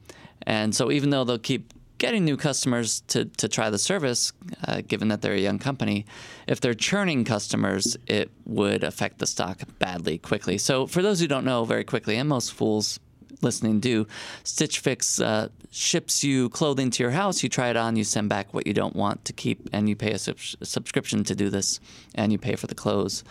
and 0.44 0.76
so 0.76 0.92
even 0.92 1.12
though 1.12 1.24
they'll 1.24 1.38
keep 1.38 1.74
getting 2.02 2.26
new 2.26 2.36
customers 2.36 3.02
to, 3.02 3.26
to 3.26 3.48
try 3.48 3.70
the 3.70 3.78
service, 3.78 4.34
uh, 4.68 4.82
given 4.82 5.10
that 5.10 5.22
they're 5.22 5.36
a 5.36 5.40
young 5.40 5.60
company, 5.60 6.04
if 6.48 6.60
they're 6.60 6.74
churning 6.74 7.24
customers, 7.24 7.96
it 8.08 8.32
would 8.48 8.84
affect 8.84 9.20
the 9.20 9.28
stock 9.28 9.62
badly 9.78 10.18
quickly. 10.18 10.58
So, 10.58 10.88
for 10.88 11.04
those 11.04 11.20
who 11.20 11.28
don't 11.28 11.46
know, 11.46 11.64
very 11.64 11.84
quickly, 11.84 12.16
and 12.16 12.28
most 12.28 12.54
fools 12.54 13.00
listening 13.44 13.80
do, 13.80 14.08
Stitch 14.44 14.80
Fix 14.80 15.22
uh, 15.22 15.50
ships 15.70 16.24
you 16.24 16.50
clothing 16.50 16.90
to 16.90 17.04
your 17.04 17.12
house. 17.12 17.44
You 17.44 17.50
try 17.50 17.70
it 17.70 17.78
on, 17.78 17.96
you 17.96 18.04
send 18.04 18.30
back 18.30 18.52
what 18.52 18.66
you 18.66 18.74
don't 18.74 18.96
want 18.96 19.24
to 19.26 19.34
keep, 19.34 19.70
and 19.72 19.88
you 19.88 19.96
pay 19.96 20.14
a 20.14 20.18
sub- 20.18 20.40
subscription 20.64 21.24
to 21.26 21.36
do 21.36 21.52
this, 21.52 21.80
and 22.16 22.32
you 22.32 22.40
pay 22.40 22.56
for 22.56 22.66
the 22.66 22.76
clothes. 22.76 23.24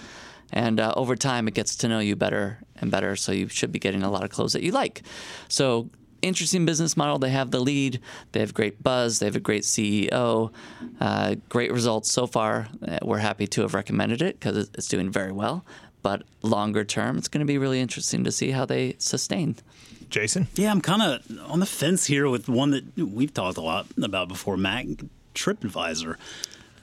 And 0.52 0.78
uh, 0.78 0.94
over 0.96 1.16
time, 1.16 1.48
it 1.48 1.54
gets 1.54 1.74
to 1.76 1.88
know 1.88 1.98
you 1.98 2.14
better 2.14 2.59
and 2.76 2.88
better. 2.88 3.16
So 3.16 3.33
you 3.33 3.48
should 3.48 3.72
be 3.72 3.80
getting 3.80 4.04
a 4.04 4.11
lot 4.11 4.22
of 4.22 4.30
clothes 4.30 4.52
that 4.52 4.62
you 4.62 4.70
like. 4.70 5.02
So 5.48 5.90
interesting 6.22 6.66
business 6.66 6.96
model. 6.96 7.18
They 7.18 7.30
have 7.30 7.50
the 7.50 7.61
lead. 7.61 8.00
They 8.33 8.40
have 8.40 8.54
great 8.54 8.83
buzz. 8.83 9.18
They 9.18 9.26
have 9.26 9.37
a 9.37 9.40
great 9.40 9.62
CEO. 9.62 10.52
Uh, 11.00 11.37
great 11.48 11.72
results 11.72 12.12
so 12.12 12.26
far. 12.26 12.68
Uh, 12.87 12.98
we're 13.02 13.18
happy 13.18 13.46
to 13.48 13.62
have 13.62 13.74
recommended 13.74 14.22
it 14.22 14.38
because 14.38 14.70
it's 14.74 14.88
doing 14.88 15.11
very 15.11 15.33
well. 15.33 15.64
But 16.02 16.22
longer 16.42 16.85
term, 16.85 17.18
it's 17.18 17.28
going 17.28 17.40
to 17.40 17.46
be 17.46 17.59
really 17.59 17.80
interesting 17.80 18.24
to 18.24 18.33
see 18.33 18.52
how 18.52 18.64
they 18.64 18.96
sustain. 18.98 19.56
Jason? 20.09 20.48
Yeah, 20.54 20.70
I'm 20.70 20.80
kind 20.80 21.02
of 21.02 21.50
on 21.50 21.61
the 21.61 21.66
fence 21.66 22.06
here 22.06 22.28
with 22.28 22.48
one 22.48 22.70
that 22.70 22.96
we've 22.96 23.33
talked 23.33 23.59
a 23.59 23.62
lot 23.62 23.87
about 24.02 24.28
before, 24.28 24.56
Mac 24.56 24.87
TripAdvisor. 25.35 26.16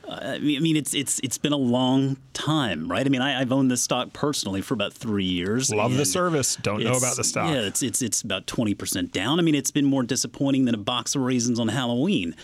I 0.10 0.39
mean, 0.39 0.78
it's 0.78 0.93
it's 0.93 1.20
it's 1.20 1.38
been 1.38 1.54
a 1.54 1.58
long 1.58 2.17
time, 2.34 2.89
right? 2.89 3.06
I 3.06 3.10
mean, 3.10 3.22
I, 3.22 3.39
have 3.39 3.52
owned 3.52 3.70
this 3.70 3.82
stock 3.82 4.13
personally 4.13 4.62
for 4.62 4.74
about 4.74 4.93
three 4.93 5.26
years. 5.26 5.74
Love 5.74 5.96
the 5.96 6.06
service. 6.06 6.56
Don't 6.56 6.84
know 6.84 6.96
about 6.96 7.17
the 7.17 7.24
stock. 7.24 7.50
Yeah, 7.54 7.62
it's 7.62 7.84
it's 7.84 8.02
it's 8.02 8.22
about 8.22 8.48
twenty 8.48 8.74
percent 8.74 9.12
down. 9.12 9.39
I 9.39 9.43
mean, 9.43 9.56
it's 9.56 9.72
been 9.72 9.86
more 9.86 10.04
disappointing 10.04 10.65
than 10.65 10.76
a 10.76 10.78
box 10.78 11.15
of 11.15 11.22
raisins 11.22 11.60
on 11.60 11.67
Halloween. 11.67 12.36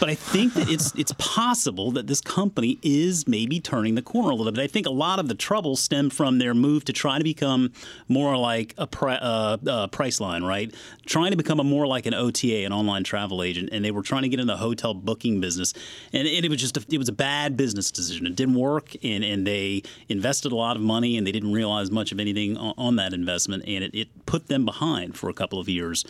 But 0.00 0.08
I 0.08 0.14
think 0.14 0.54
that 0.54 0.68
it's 0.68 0.92
it's 0.96 1.12
possible 1.18 1.92
that 1.92 2.08
this 2.08 2.20
company 2.20 2.78
is 2.82 3.28
maybe 3.28 3.60
turning 3.60 3.94
the 3.94 4.02
corner 4.02 4.30
a 4.30 4.34
little 4.34 4.52
bit. 4.52 4.62
I 4.62 4.66
think 4.66 4.86
a 4.86 4.90
lot 4.90 5.18
of 5.18 5.28
the 5.28 5.34
trouble 5.34 5.76
stem 5.76 6.10
from 6.10 6.38
their 6.38 6.54
move 6.54 6.84
to 6.86 6.92
try 6.92 7.18
to 7.18 7.24
become 7.24 7.72
more 8.08 8.36
like 8.36 8.74
a 8.76 8.86
pri- 8.86 9.16
uh, 9.16 9.58
uh, 9.66 9.86
Priceline, 9.88 10.46
right? 10.46 10.74
Trying 11.06 11.30
to 11.30 11.36
become 11.36 11.60
a 11.60 11.64
more 11.64 11.86
like 11.86 12.06
an 12.06 12.14
OTA, 12.14 12.64
an 12.64 12.72
online 12.72 13.04
travel 13.04 13.42
agent, 13.42 13.68
and 13.72 13.84
they 13.84 13.90
were 13.90 14.02
trying 14.02 14.22
to 14.22 14.28
get 14.28 14.40
in 14.40 14.46
the 14.46 14.56
hotel 14.56 14.94
booking 14.94 15.40
business, 15.40 15.74
and, 16.12 16.26
and 16.26 16.44
it 16.44 16.48
was 16.48 16.60
just 16.60 16.76
a, 16.76 16.84
it 16.90 16.98
was 17.04 17.08
a 17.10 17.12
bad 17.12 17.56
business 17.56 17.90
decision. 17.90 18.26
It 18.26 18.36
didn't 18.36 18.54
work, 18.54 18.94
and 19.02 19.22
and 19.24 19.46
they 19.46 19.82
invested 20.08 20.52
a 20.52 20.56
lot 20.56 20.76
of 20.76 20.82
money, 20.82 21.16
and 21.16 21.26
they 21.26 21.32
didn't 21.32 21.52
realize 21.52 21.90
much 21.90 22.12
of 22.12 22.18
anything 22.20 22.56
on, 22.56 22.74
on 22.76 22.96
that 22.96 23.12
investment, 23.12 23.64
and 23.66 23.84
it, 23.84 23.94
it 23.94 24.26
put 24.26 24.48
them 24.48 24.64
behind 24.64 25.16
for 25.16 25.28
a 25.28 25.34
couple 25.34 25.58
of 25.58 25.68
years 25.68 26.04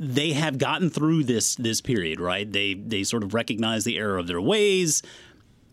they 0.00 0.30
have 0.30 0.58
gotten 0.58 0.90
through 0.90 1.24
this 1.24 1.56
this 1.56 1.80
period, 1.80 2.20
right? 2.20 2.50
They 2.50 2.74
they 2.74 3.02
sort 3.02 3.24
of 3.24 3.34
recognize 3.34 3.82
the 3.82 3.98
error 3.98 4.16
of 4.16 4.28
their 4.28 4.40
ways, 4.40 5.02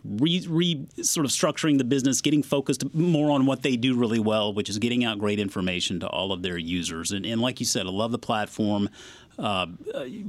re, 0.04 0.46
re 0.50 0.88
sort 1.02 1.26
of 1.26 1.32
structuring 1.32 1.78
the 1.78 1.84
business, 1.84 2.22
getting 2.22 2.44
focused 2.44 2.94
more 2.94 3.32
on 3.32 3.46
what 3.46 3.62
they 3.62 3.76
do 3.76 3.96
really 3.96 4.20
well, 4.20 4.54
which 4.54 4.70
is 4.70 4.78
getting 4.80 5.04
out 5.04 5.20
great 5.20 5.40
information 5.40 6.00
to 6.00 6.08
all 6.08 6.32
of 6.32 6.42
their 6.42 6.58
users. 6.58 7.12
And, 7.12 7.26
and 7.26 7.42
like 7.42 7.60
you 7.60 7.66
said, 7.66 7.86
I 7.86 7.90
love 7.90 8.12
the 8.12 8.20
platform. 8.20 8.90
Uh, 9.38 9.68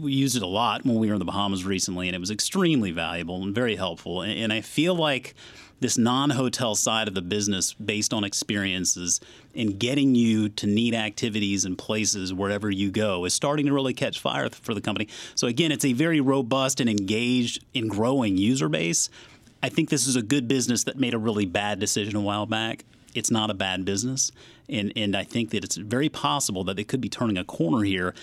we 0.01 0.13
used 0.13 0.37
it 0.37 0.43
a 0.43 0.47
lot 0.47 0.85
when 0.85 0.97
we 0.97 1.09
were 1.09 1.15
in 1.15 1.19
the 1.19 1.25
Bahamas 1.25 1.65
recently, 1.65 2.09
and 2.09 2.17
it 2.17 2.19
was 2.19 2.31
extremely 2.31 2.91
valuable 2.91 3.43
and 3.43 3.55
very 3.55 3.77
helpful. 3.77 4.23
And, 4.23 4.39
and 4.39 4.53
I 4.53 4.61
feel 4.61 4.95
like 4.95 5.35
this 5.81 5.99
non-hotel 5.99 6.75
side 6.75 7.07
of 7.07 7.15
the 7.15 7.23
business 7.23 7.75
based 7.75 8.15
on 8.15 8.25
experiences 8.25 9.21
and 9.55 9.79
getting 9.79 10.15
you 10.15 10.49
to 10.49 10.67
neat 10.67 10.95
activities 10.95 11.65
and 11.65 11.77
places 11.77 12.33
wherever 12.33 12.71
you 12.71 12.91
go 12.91 13.25
is 13.27 13.35
starting 13.35 13.67
to 13.67 13.73
really 13.73 13.93
catch 13.93 14.19
fire 14.19 14.49
for 14.51 14.75
the 14.75 14.81
company. 14.81 15.09
So 15.35 15.47
again, 15.47 15.71
it's 15.73 15.85
a 15.85 15.93
very 15.93 16.21
robust 16.21 16.81
and 16.81 16.89
engaged 16.89 17.65
and 17.75 17.91
growing 17.91 18.39
user 18.39 18.69
base. 18.69 19.11
I 19.63 19.69
think 19.69 19.91
this 19.91 20.07
is 20.07 20.17
a 20.17 20.23
good 20.23 20.49
business 20.49 20.85
that 20.85 20.99
made 20.99 21.15
a 21.15 21.19
really 21.19 21.47
bad 21.47 21.79
decision 21.79 22.17
a 22.17 22.21
while 22.21 22.47
back. 22.47 22.85
It's 23.15 23.31
not 23.31 23.51
a 23.51 23.55
bad 23.55 23.85
business, 23.87 24.31
and 24.69 24.93
and 24.95 25.17
I 25.17 25.25
think 25.25 25.51
that 25.51 25.65
it's 25.65 25.77
very 25.77 26.11
possible 26.11 26.65
that 26.65 26.77
they 26.77 26.85
could 26.85 27.01
be 27.01 27.09
turning 27.09 27.39
a 27.39 27.45
corner 27.45 27.83
here. 27.83 28.15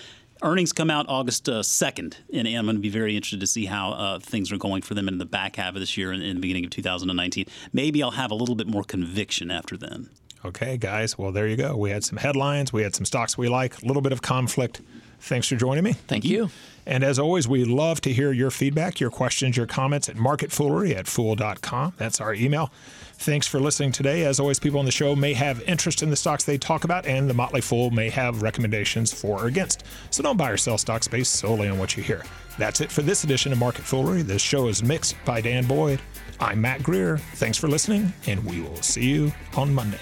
Earnings 0.44 0.74
come 0.74 0.90
out 0.90 1.06
August 1.08 1.48
uh, 1.48 1.60
2nd, 1.60 2.16
and 2.30 2.46
I'm 2.46 2.66
going 2.66 2.76
to 2.76 2.82
be 2.82 2.90
very 2.90 3.16
interested 3.16 3.40
to 3.40 3.46
see 3.46 3.64
how 3.64 3.92
uh, 3.92 4.18
things 4.18 4.52
are 4.52 4.58
going 4.58 4.82
for 4.82 4.92
them 4.92 5.08
in 5.08 5.16
the 5.16 5.24
back 5.24 5.56
half 5.56 5.74
of 5.74 5.80
this 5.80 5.96
year 5.96 6.12
and 6.12 6.22
in 6.22 6.36
the 6.36 6.40
beginning 6.40 6.66
of 6.66 6.70
2019. 6.70 7.46
Maybe 7.72 8.02
I'll 8.02 8.10
have 8.10 8.30
a 8.30 8.34
little 8.34 8.54
bit 8.54 8.66
more 8.66 8.84
conviction 8.84 9.50
after 9.50 9.78
then. 9.78 10.10
Okay, 10.44 10.76
guys. 10.76 11.16
Well, 11.16 11.32
there 11.32 11.48
you 11.48 11.56
go. 11.56 11.74
We 11.78 11.88
had 11.88 12.04
some 12.04 12.18
headlines. 12.18 12.74
We 12.74 12.82
had 12.82 12.94
some 12.94 13.06
stocks 13.06 13.38
we 13.38 13.48
like. 13.48 13.82
A 13.82 13.86
little 13.86 14.02
bit 14.02 14.12
of 14.12 14.20
conflict. 14.20 14.82
Thanks 15.20 15.48
for 15.48 15.56
joining 15.56 15.84
me. 15.84 15.92
Thank 15.92 16.24
you. 16.24 16.50
And 16.86 17.02
as 17.02 17.18
always, 17.18 17.48
we 17.48 17.64
love 17.64 18.00
to 18.02 18.12
hear 18.12 18.32
your 18.32 18.50
feedback, 18.50 19.00
your 19.00 19.10
questions, 19.10 19.56
your 19.56 19.66
comments 19.66 20.08
at 20.08 20.16
marketfoolery 20.16 20.94
at 20.94 21.06
fool.com. 21.06 21.94
That's 21.96 22.20
our 22.20 22.34
email. 22.34 22.70
Thanks 23.16 23.46
for 23.46 23.58
listening 23.58 23.92
today. 23.92 24.24
As 24.24 24.38
always, 24.38 24.58
people 24.58 24.80
on 24.80 24.84
the 24.84 24.92
show 24.92 25.16
may 25.16 25.32
have 25.32 25.62
interest 25.62 26.02
in 26.02 26.10
the 26.10 26.16
stocks 26.16 26.44
they 26.44 26.58
talk 26.58 26.84
about, 26.84 27.06
and 27.06 27.30
the 27.30 27.34
Motley 27.34 27.60
Fool 27.60 27.90
may 27.90 28.10
have 28.10 28.42
recommendations 28.42 29.12
for 29.18 29.42
or 29.42 29.46
against. 29.46 29.84
So 30.10 30.22
don't 30.22 30.36
buy 30.36 30.50
or 30.50 30.56
sell 30.56 30.76
stocks 30.76 31.08
based 31.08 31.34
solely 31.34 31.68
on 31.68 31.78
what 31.78 31.96
you 31.96 32.02
hear. 32.02 32.22
That's 32.58 32.80
it 32.80 32.92
for 32.92 33.02
this 33.02 33.24
edition 33.24 33.52
of 33.52 33.58
Market 33.58 33.84
Foolery. 33.84 34.22
This 34.22 34.42
show 34.42 34.68
is 34.68 34.82
mixed 34.82 35.16
by 35.24 35.40
Dan 35.40 35.66
Boyd. 35.66 36.00
I'm 36.38 36.60
Mac 36.60 36.82
Greer. 36.82 37.18
Thanks 37.34 37.56
for 37.56 37.68
listening, 37.68 38.12
and 38.26 38.44
we 38.44 38.60
will 38.60 38.82
see 38.82 39.08
you 39.08 39.32
on 39.56 39.72
Monday. 39.72 40.00